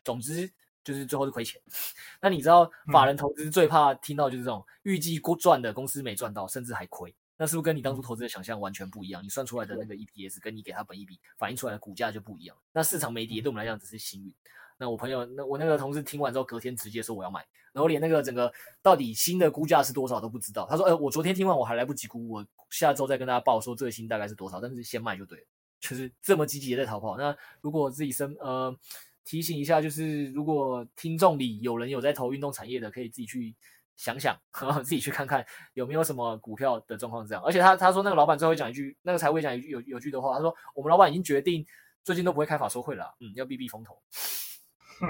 [0.05, 0.51] 总之
[0.83, 1.59] 就是最后是亏钱。
[2.21, 9.25] 那你知道法人投资最怕听到就是这种预计估赚的公司没赚到，甚至还亏，那是不是跟你当初投资的想象完全不一样？
[9.25, 12.55] 你算出来的那个 EPS 跟你给他本一比反映出来的股价就不一样。
[12.73, 14.35] 那市场没跌对我们来讲只是幸运。
[14.77, 18.53] 那我朋友，那我那个同事听完之后，隔天直接说我要买，然后连那个整个
[18.83, 20.67] 到底新的估价是多少都不知道。
[20.69, 25.45] 他说：“呃，我昨天听完我还来不及估，我下周再跟大家报说最新大概是多少，但是先卖就对了。”
[25.81, 27.17] 就是这么积极的在逃跑。
[27.19, 28.75] 那如果自己身呃
[29.23, 33.55] 提醒一下，就是如果听众里有人有在投运动产业的，可以自己去
[33.97, 35.45] 想想，呵 呵自己去看看
[35.75, 37.45] 有没有什么股票的状况这样。
[37.45, 41.65] 而且他他说那个老板最后讲一句，那个财务讲一句有有句的话，他说我们老板已经决定
[42.03, 44.01] 最近都不会开法说会了，嗯，要避避风头。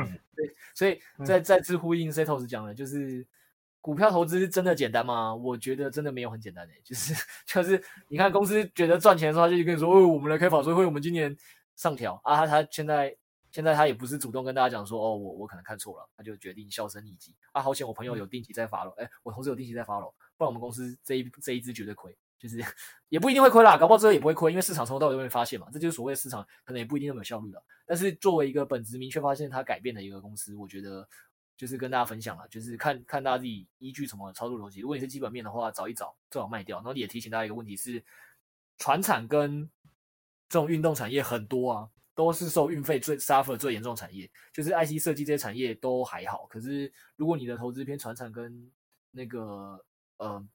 [0.00, 3.26] 嗯，对，所以在在知乎应 Setos 讲的，就是
[3.80, 5.34] 股票投资真的简单吗？
[5.34, 7.14] 我觉得真的没有很简单诶，就是
[7.46, 11.36] 就是你看公司觉得赚钱的时候，他就跟你说，哦，我们来开法说会，我们今年
[11.76, 13.16] 上调啊，他他现在
[13.50, 22.16] 现在他也不是主动跟大家讲说，哦，我我可能看错了，他就决定销声匿迹啊，好险我朋友有定期在 follow，哎，我同事有定期在 follow，不然我们公司这一这一支绝对亏。
[22.38, 22.62] 就是
[23.08, 27.64] 也不一定会亏啦，搞不好之后也不会亏，因为市场从头到尾都没发现嘛，这就是所谓的市场可能也不一定那么有效率了。
[27.86, 31.08] 但是作为一个本质明确发现它改变的一个公司，我觉得
[31.56, 34.80] 就是跟大家分享了，就是看看大家自己依据什么操作逻辑。
[34.80, 36.78] 如果你是基本面的话，找一找最好卖掉。
[36.78, 38.04] 然后也提醒大家一个问题是，
[38.76, 39.70] 传产跟
[40.48, 44.30] 这种运动产业很多啊，都是受运费最 suffer 最严重的产业。
[44.52, 48.70] 就是 IC 设计这些产业都还好，可是如果你的投资偏传产跟
[49.12, 49.82] 那个
[50.18, 50.46] 呃。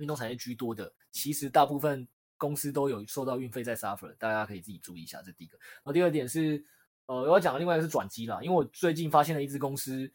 [0.00, 5.22] 运动产业居多的，其实大部分公司都有受到运费在 suffer，大家可以自己注意一下。
[5.22, 5.56] 这第一个。
[5.58, 6.64] 然后第二点是，
[7.06, 10.10] 呃，我要讲的另外一个是转机啦，因为我最近发现了一支公司，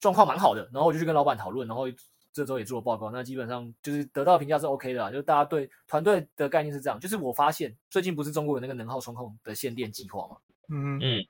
[0.00, 1.84] 状况蛮好的，然后我就去跟老板讨论，然后
[2.32, 10.36] 这周也做了报告，那基本上就是得到评价是 OK 的啦，就是大家对团队的概念是这样，就是我发现最近不是中国有那个能耗双控的限电计划吗？
[10.68, 11.26] 嗯嗯。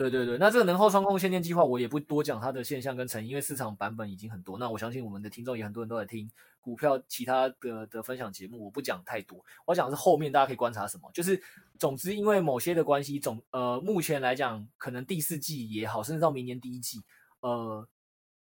[0.00, 4.56] 对对对，那这个能耗双控限电计划，我也不多讲它的现象跟成因，因为市场版本已经很多。
[4.56, 9.44] 那我相信我们的听众也很多人都在听股票其他的的分享节目，我不讲太多。
[9.66, 11.38] 我讲的是后面大家可以观察什么，就是
[11.78, 17.02] 总之因为某些的关系，总呃目前来讲，可能第四季也好，甚至到明年第一季，
[17.40, 17.86] 呃，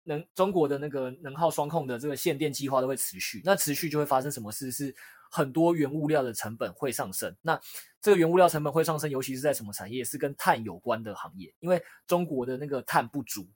[0.04, 3.40] 能中国的那个能耗双控的这个限电计划都会持续。
[3.42, 4.70] 那持续就会发生什么事？
[4.70, 4.94] 是
[5.30, 7.34] 很多原物料的成本会上升。
[7.42, 7.60] 那
[8.00, 10.04] 这个原物料成本会上升，尤其是在什么产业？
[10.04, 13.48] 是跟碳有关的行业，因为中国的那个碳不足，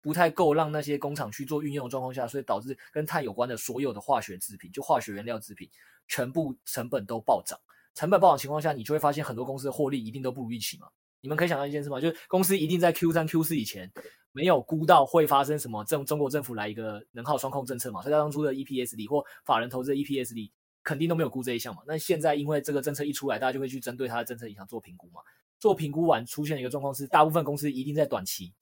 [0.00, 5.68] 不太够让那些工厂去做运用的状况下，所以导致跟碳有关的所有的化学制品，就化学原料制品，
[6.06, 7.58] 全部成本都暴涨。
[7.94, 10.88] 成本暴涨情况下，你就会发现很多公司的获利一定都不如预期嘛。
[11.20, 12.00] 你们可以想到一件事吗？
[12.00, 13.90] 就是公司一定在 Q 三、Q 四以前
[14.32, 20.52] 没有估到会发生什么政中国政府来一个能耗双控政策嘛，所以他当初的 EPS 里或法人投资的 EPS 里。
[20.82, 25.20] 肯定都没有估这一项嘛，那现在因为这个政策一出来，大家就会去针对它的政策影响做评估嘛。
[25.58, 28.52] 做评估完出现一个状况是，大部分公司一定在短期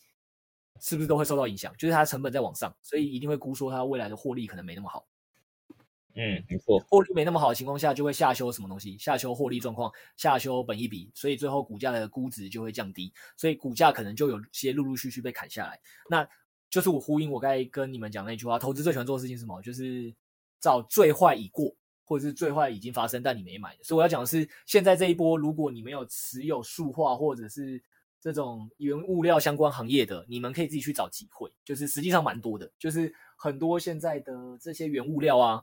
[0.80, 1.74] 是不是都会受到影响？
[1.78, 5.06] 就是它的成本在往上，所以一定会估说它未来的获利可能没那么好。
[6.14, 8.98] 嗯，没错，获利没那么好的情况下，就会下修什么东西？
[8.98, 15.80] 下修获利状况，下修本益比，所以最后股价的估值就会降低，所以股价可能就有些陆陆续续被砍下来。
[16.10, 16.28] 那
[16.68, 19.62] 就是我呼应我刚才跟你们讲那句话：投资最喜欢做的事情是什么？
[19.62, 20.12] 就是
[20.60, 21.74] 找最坏已过。
[22.10, 27.80] 或者是最坏已经发生，但你没买，所以我要讲的是，现在这一波，如果你没有持有塑化或者是
[28.20, 35.62] 这种原物料相关行业的，你们可以自己去找机会，就是实际上蛮多的，就是很多现在的这些原物料啊，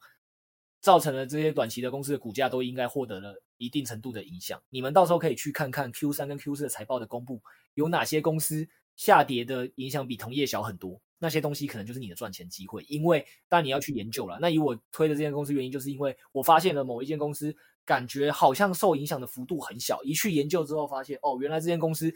[0.80, 4.64] 造成了这些短期的公司的股价都应该获得了一定程度的影响。
[4.69, 7.41] 你们到时候可以去看看 Q 三跟 Q 四的财报的公布，
[7.74, 8.65] 有哪些公司
[8.95, 11.02] 下跌的影响比同业小很多。
[11.19, 14.38] 那些东西可能就是你的赚钱机会，因为当然你要去研究了。
[14.39, 20.02] 那以我推的这间公司原因，就是因为我发现了某一间公司，感觉好像受影响的幅度很小。
[20.03, 22.14] 一去研究之后，发现哦，原来这间公司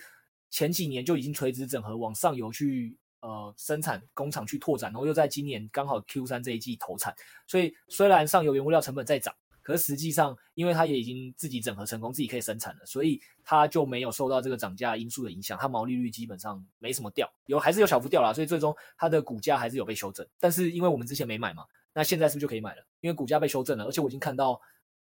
[0.50, 7.16] 前几年就已经垂直整合往上游去呃生产工厂去拓展，然后又在今年刚好 Q 三这一季投产。
[7.48, 9.34] 所以虽然上游原物料成本在涨。
[9.62, 20.28] 可是实际上，因为它也已经自己整合成功，自己可以生产了，所以它就没有受到这个涨价因素的影响，它毛利率基本上没什么掉，有还是有小幅掉啦，所以最终它的股价还是有被修正。
[20.40, 22.86] 但是因为我们之前没买嘛，那现在是不是就可以买了？
[23.02, 24.60] 因为股价被修正了，而且我已经看到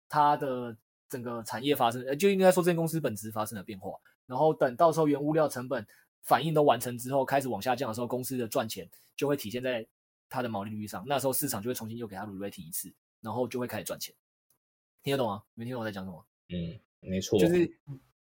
[0.08, 0.76] 它的
[1.10, 3.92] 整个产业发生，呃，就应该说这间公司本质发生了变化。
[4.26, 5.86] 然后等到时候原物料成本
[6.24, 9.86] 反应都完成之后，开始往下降的时候，公司的赚钱就会体现在
[10.30, 12.92] 它的毛利率上，那时候市场就会重新又给它 re-rating 一次，
[13.22, 14.16] 然后就会开始赚钱。
[15.06, 15.44] 听得懂吗？
[15.54, 16.26] 没听懂我在讲什么？
[16.50, 17.72] 嗯，没错，就是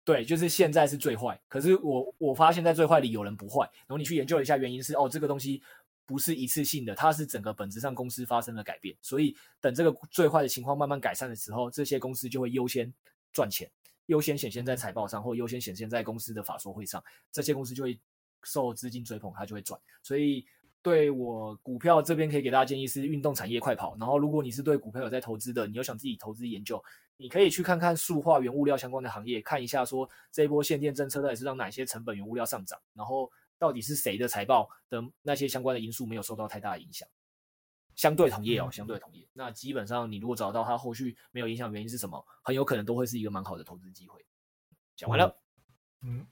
[0.04, 1.38] 对，就是现在是最坏。
[1.48, 3.68] 可是我我发现，在最坏里有人不坏。
[3.80, 5.60] 然后你去研究一下原因是，哦，这个东西
[6.06, 8.96] 不是一次性的，它是整个本质上公司发生了改变。
[9.02, 12.92] 所以等这个最坏的情况慢慢改善的时候，这些公司就会优先
[13.32, 13.68] 赚钱，
[14.06, 17.02] 优先显现在财报上，或优先显现在公司的法说会上。
[17.32, 17.98] 这些公司就会
[18.44, 19.80] 受资金追捧，它就会赚。
[20.04, 20.46] 所以。
[20.82, 23.94] 对我股票这边可以给大家建议是运动产业快跑。
[23.98, 26.82] 然后如果你是对股票有在投资的，你又想自己投资研究，
[27.18, 37.06] 你可以去看看塑化原物料相关的行业，看一下说这一波限电政策到底是让哪些成本原物料上涨，然后到底是谁的财报的那些相关的因素没有受到太大的影响。
[37.94, 44.24] 相对同业哦，相对同业，那基本上你如果找到它后续没有影响原因是什么，很有可能都会是一个蛮好的投资机会。
[44.96, 45.36] 讲完了，
[46.02, 46.26] 嗯，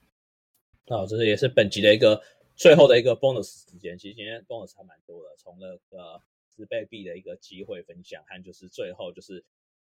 [0.87, 2.19] 好，这是也是本集的一个。
[2.59, 6.21] 最后的一个 bonus 时间，其实今天 bonus 还蛮多的，从那个
[6.53, 9.41] 十倍币的一个机会分享，和就是最后就是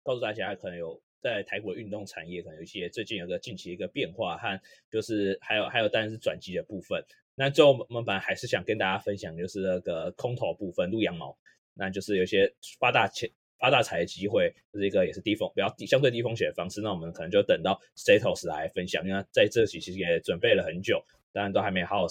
[0.03, 4.61] 告诉大家，可能有在台股的运动产业，可能有一些最近有个近期一个变化，和
[4.91, 7.01] 就是还有还有当然是转机的部分。
[7.35, 11.33] 那最后我们本来还是想跟大家分享，就是那个空头部分，卤羊毛，
[11.73, 16.81] 那就是有些发大钱发大财的机会，这是一个也是低风比较低相对低风险的方式。
[16.81, 22.05] 那我们可能就等到 status 来分享，因为在这期其实也准备了很久，当然都还没好。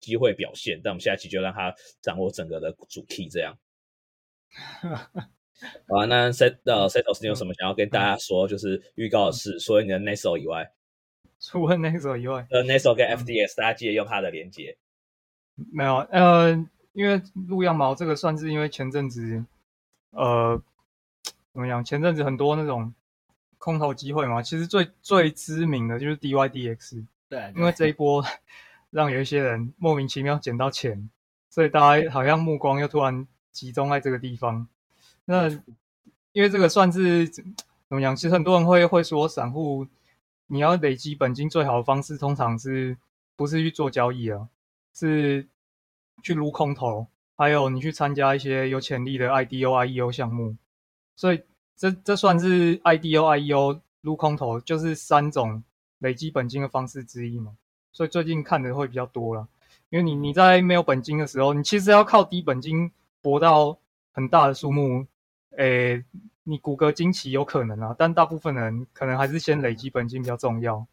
[0.00, 3.56] 机会表现，但我们下一期就让他掌握整个的主题，这样。
[5.88, 8.46] 好啊，那 Set 呃 Setos 你有什么想要跟大家说？
[8.46, 10.70] 就是预告的是，除了你的 Neso 以外，
[11.40, 14.76] 除了 Neso 以外，呃 Neso 跟 FDS，、嗯、大家记得用它的连接。
[15.72, 16.52] 没有，呃，
[16.92, 17.18] 因为
[17.48, 19.44] 卤羊毛这个算是因为前阵子，
[20.10, 20.62] 呃，
[21.52, 21.82] 怎么样？
[21.82, 22.92] 前阵子很多那种
[23.56, 28.22] 空头机会嘛，其实最最知名的就是 DYDX，对，对，因为这一波。
[28.90, 31.10] 让有一些人莫名其妙捡到钱，
[31.50, 34.66] 所以大家好像目光又突然集中在这个地方。
[35.24, 35.48] 那
[36.32, 37.44] 因为这个算是怎
[37.88, 38.14] 么讲？
[38.14, 39.86] 其实很多人会会说，散户
[40.46, 42.96] 你要累积本金最好的方式，通常是
[43.36, 44.48] 不是去做交易啊？
[44.94, 45.46] 是
[46.22, 47.06] 去撸空头，
[47.36, 50.56] 还有你去参加一些有潜力的 IDO、IEO 项目，
[51.14, 51.42] 所以
[51.76, 55.62] 这这算是 IDO、IEO 撸空头，就是三种
[55.98, 57.56] 累积本金的方式之一嘛。
[57.96, 59.48] 所以最近看的会比较多了，
[59.88, 62.92] 因为你你在没有本金的时候，你其实要靠低本金
[63.22, 63.78] 博到
[64.12, 65.06] 很大的数目，
[65.56, 66.04] 诶，
[66.44, 70.86] 你骨骼惊奇有可能啊，但大部分人可能还是先累积本金比较重要，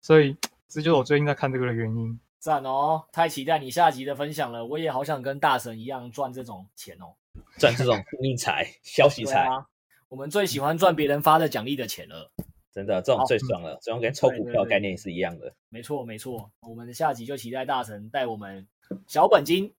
[0.00, 0.36] 所以
[0.68, 2.20] 这就是我最近在看这个的原因。
[2.38, 7.18] 赞哦，太期待你下集的分享了，我也好想跟大神一样赚这种钱哦，
[7.58, 9.66] 赚这种命财、消息 财啊，
[10.08, 12.30] 我们最喜欢赚别人发的奖励的钱了。
[12.74, 15.54] 真的，这种最爽了，这种跟抽股票概念也是一样的。
[15.68, 16.50] 没错，没错。
[16.68, 18.66] 我们下集就期待大神带我们
[19.06, 19.72] 小本金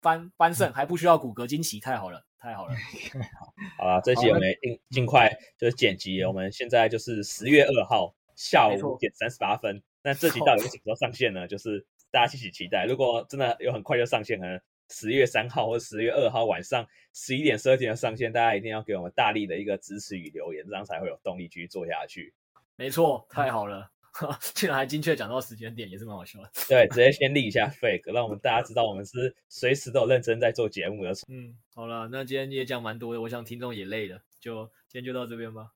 [0.00, 2.74] 翻翻胜，还不需要骨骼惊奇，太好了，太好了。
[3.76, 5.28] 好了，这集我们尽尽快
[5.58, 6.22] 就是剪辑。
[6.22, 9.82] 我们现在就是十月二号下午五点三十八分。
[10.04, 11.48] 那这集到底什么时候上线呢？
[11.48, 12.86] 就是大家一起期待。
[12.86, 14.60] 如果真的有很快就上线，可能。
[14.90, 22.32] 十月三号或十月二号晚上十一点、十二点的上线，大家一定要给我们大力的一个支持与留言，这样才会有动力继续做下去。
[22.76, 23.90] 没错，太好了，
[24.54, 26.50] 竟然还精确讲到时间点，也是蛮好笑的。
[26.68, 31.12] 对，直接先立一下 fake，让我们大家知道我们是随时都有认真在做节目的。
[31.28, 35.72] 嗯，好了，那今天也讲蛮多的，我想听众也累了，就今天就到这边吧。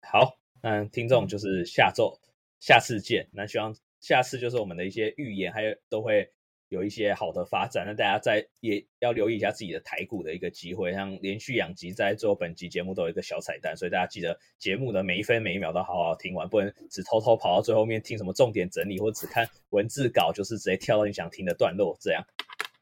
[0.00, 2.18] 好，那听众就是下周
[2.60, 3.28] 下次见。
[3.32, 6.32] 那希望下次就是我们的一些预言，还有都会。
[6.74, 10.92] 有一些好的发展，那大家在也要留意一下自己的台股的一个机会。
[10.92, 21.96] 像连续两集在做本集节目都有一个小彩蛋，所以大家记得节目的每一分每一秒都好好听完，不能只偷偷跑到最后面听什么重点整理，或者只看文字稿，就是直接跳到你想听的段落。
[22.00, 22.22] 这样，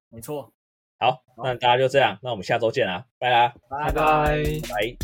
[0.08, 0.52] 没错。
[0.98, 4.96] 好，那大家就这样，那我们下周见啦，拜啦，拜拜，拜。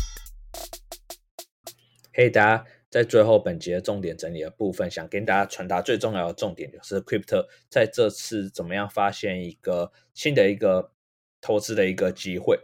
[2.13, 2.78] 嘿，大家。
[2.89, 10.91] 在最后本节重点整理的部分，想跟大家传达最重要的重点，就是 Crypto 在这次怎么样发现一个新的一个
[11.39, 12.59] 投资的一个机会，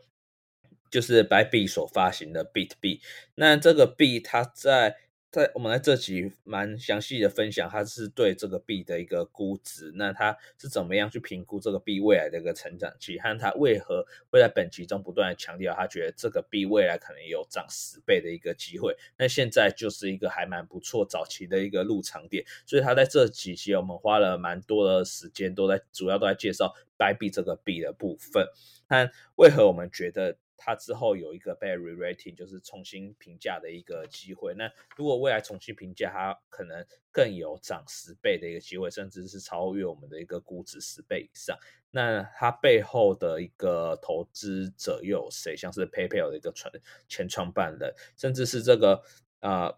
[0.90, 3.02] 就是白币所发行的 BitB。
[3.36, 4.98] 那这个币它在
[5.36, 18.96] 在我们在这集蛮详细的分享，它是对这个币的一个估值，那它是怎么样去评估这个币未来的一个成长期，和它为何会在本集中不断的强调，他觉得这个币未来可能有涨十倍的一个机会。
[19.18, 28.48] 那现在就是一个还蛮不错早期的一个入场点，所以他在这几期我们花了蛮多的时间，都在主要都在介绍白币这个币的部分，
[28.88, 30.38] 那为何我们觉得？
[30.58, 34.54] 它之后有一个被 re-rating，就是重新评价的一个机会。
[34.56, 41.58] 那如果未来重新评价，它可能更有涨十倍的一个机会，甚至是超越我们的一个估值十倍以上。
[41.92, 45.56] 那它背后的一个投资者又有谁？
[45.56, 46.72] 像是 PayPal 的一个传
[47.08, 49.02] 前创办人，甚至是这个
[49.40, 49.74] 啊、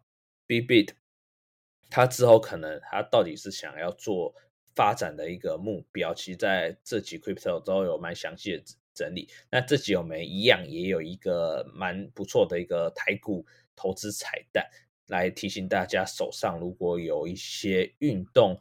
[0.47, 0.93] ，Bbit，
[1.89, 4.33] 它之后可能它到底是想要做
[4.75, 6.13] 发展的一个目标？
[6.13, 8.63] 其实在这几 Crypto 都有蛮详细的。
[8.97, 13.45] 整理，那这集我们一样也有一个蛮不错的一个台股
[13.75, 14.65] 投资彩蛋，
[15.05, 18.59] 来提醒大家手上如果有一些运动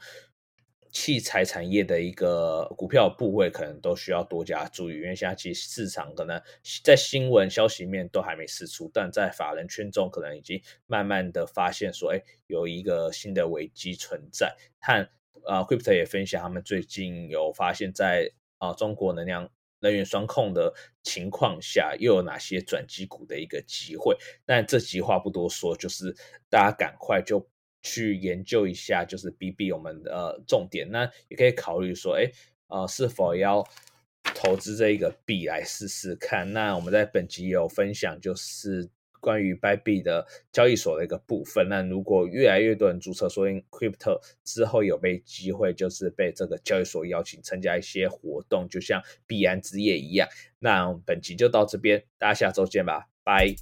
[0.93, 6.41] 器材产业的一个股票部位，可能都需要多加注意，因为现在其实市场可能
[6.83, 14.55] 在新闻消息面都还没释出，但在法人圈中可能已经慢慢的发现说，哎，有一个新的危机存在。
[14.79, 15.09] 和
[15.45, 19.51] 呃，Crypto 也分享他们最近有发现在，啊中国能量。
[19.81, 20.73] 能源双控的
[21.03, 24.17] 情况下，又有哪些转机股的一个机会？
[24.45, 26.15] 但这集话不多说，就是
[26.49, 27.49] 大家赶快就
[27.83, 30.91] 去研究一下，就是 BB 我们的、呃、重点。
[30.91, 32.31] 那也可以考虑说，哎，
[32.69, 33.67] 呃，是否要
[34.35, 36.53] 投资这一个币来试试看？
[36.53, 38.89] 那我们在本集有分享，就是。
[39.21, 50.29] 关于 Bybit 的交易所的一个部分，那如果越来越多人注册，说不定 Crypto 之后有被机会，就是被这个交易所邀请参加一些活动，就像必然之夜一样。
[50.59, 53.55] 那本集就到这边，大家下周见吧，拜。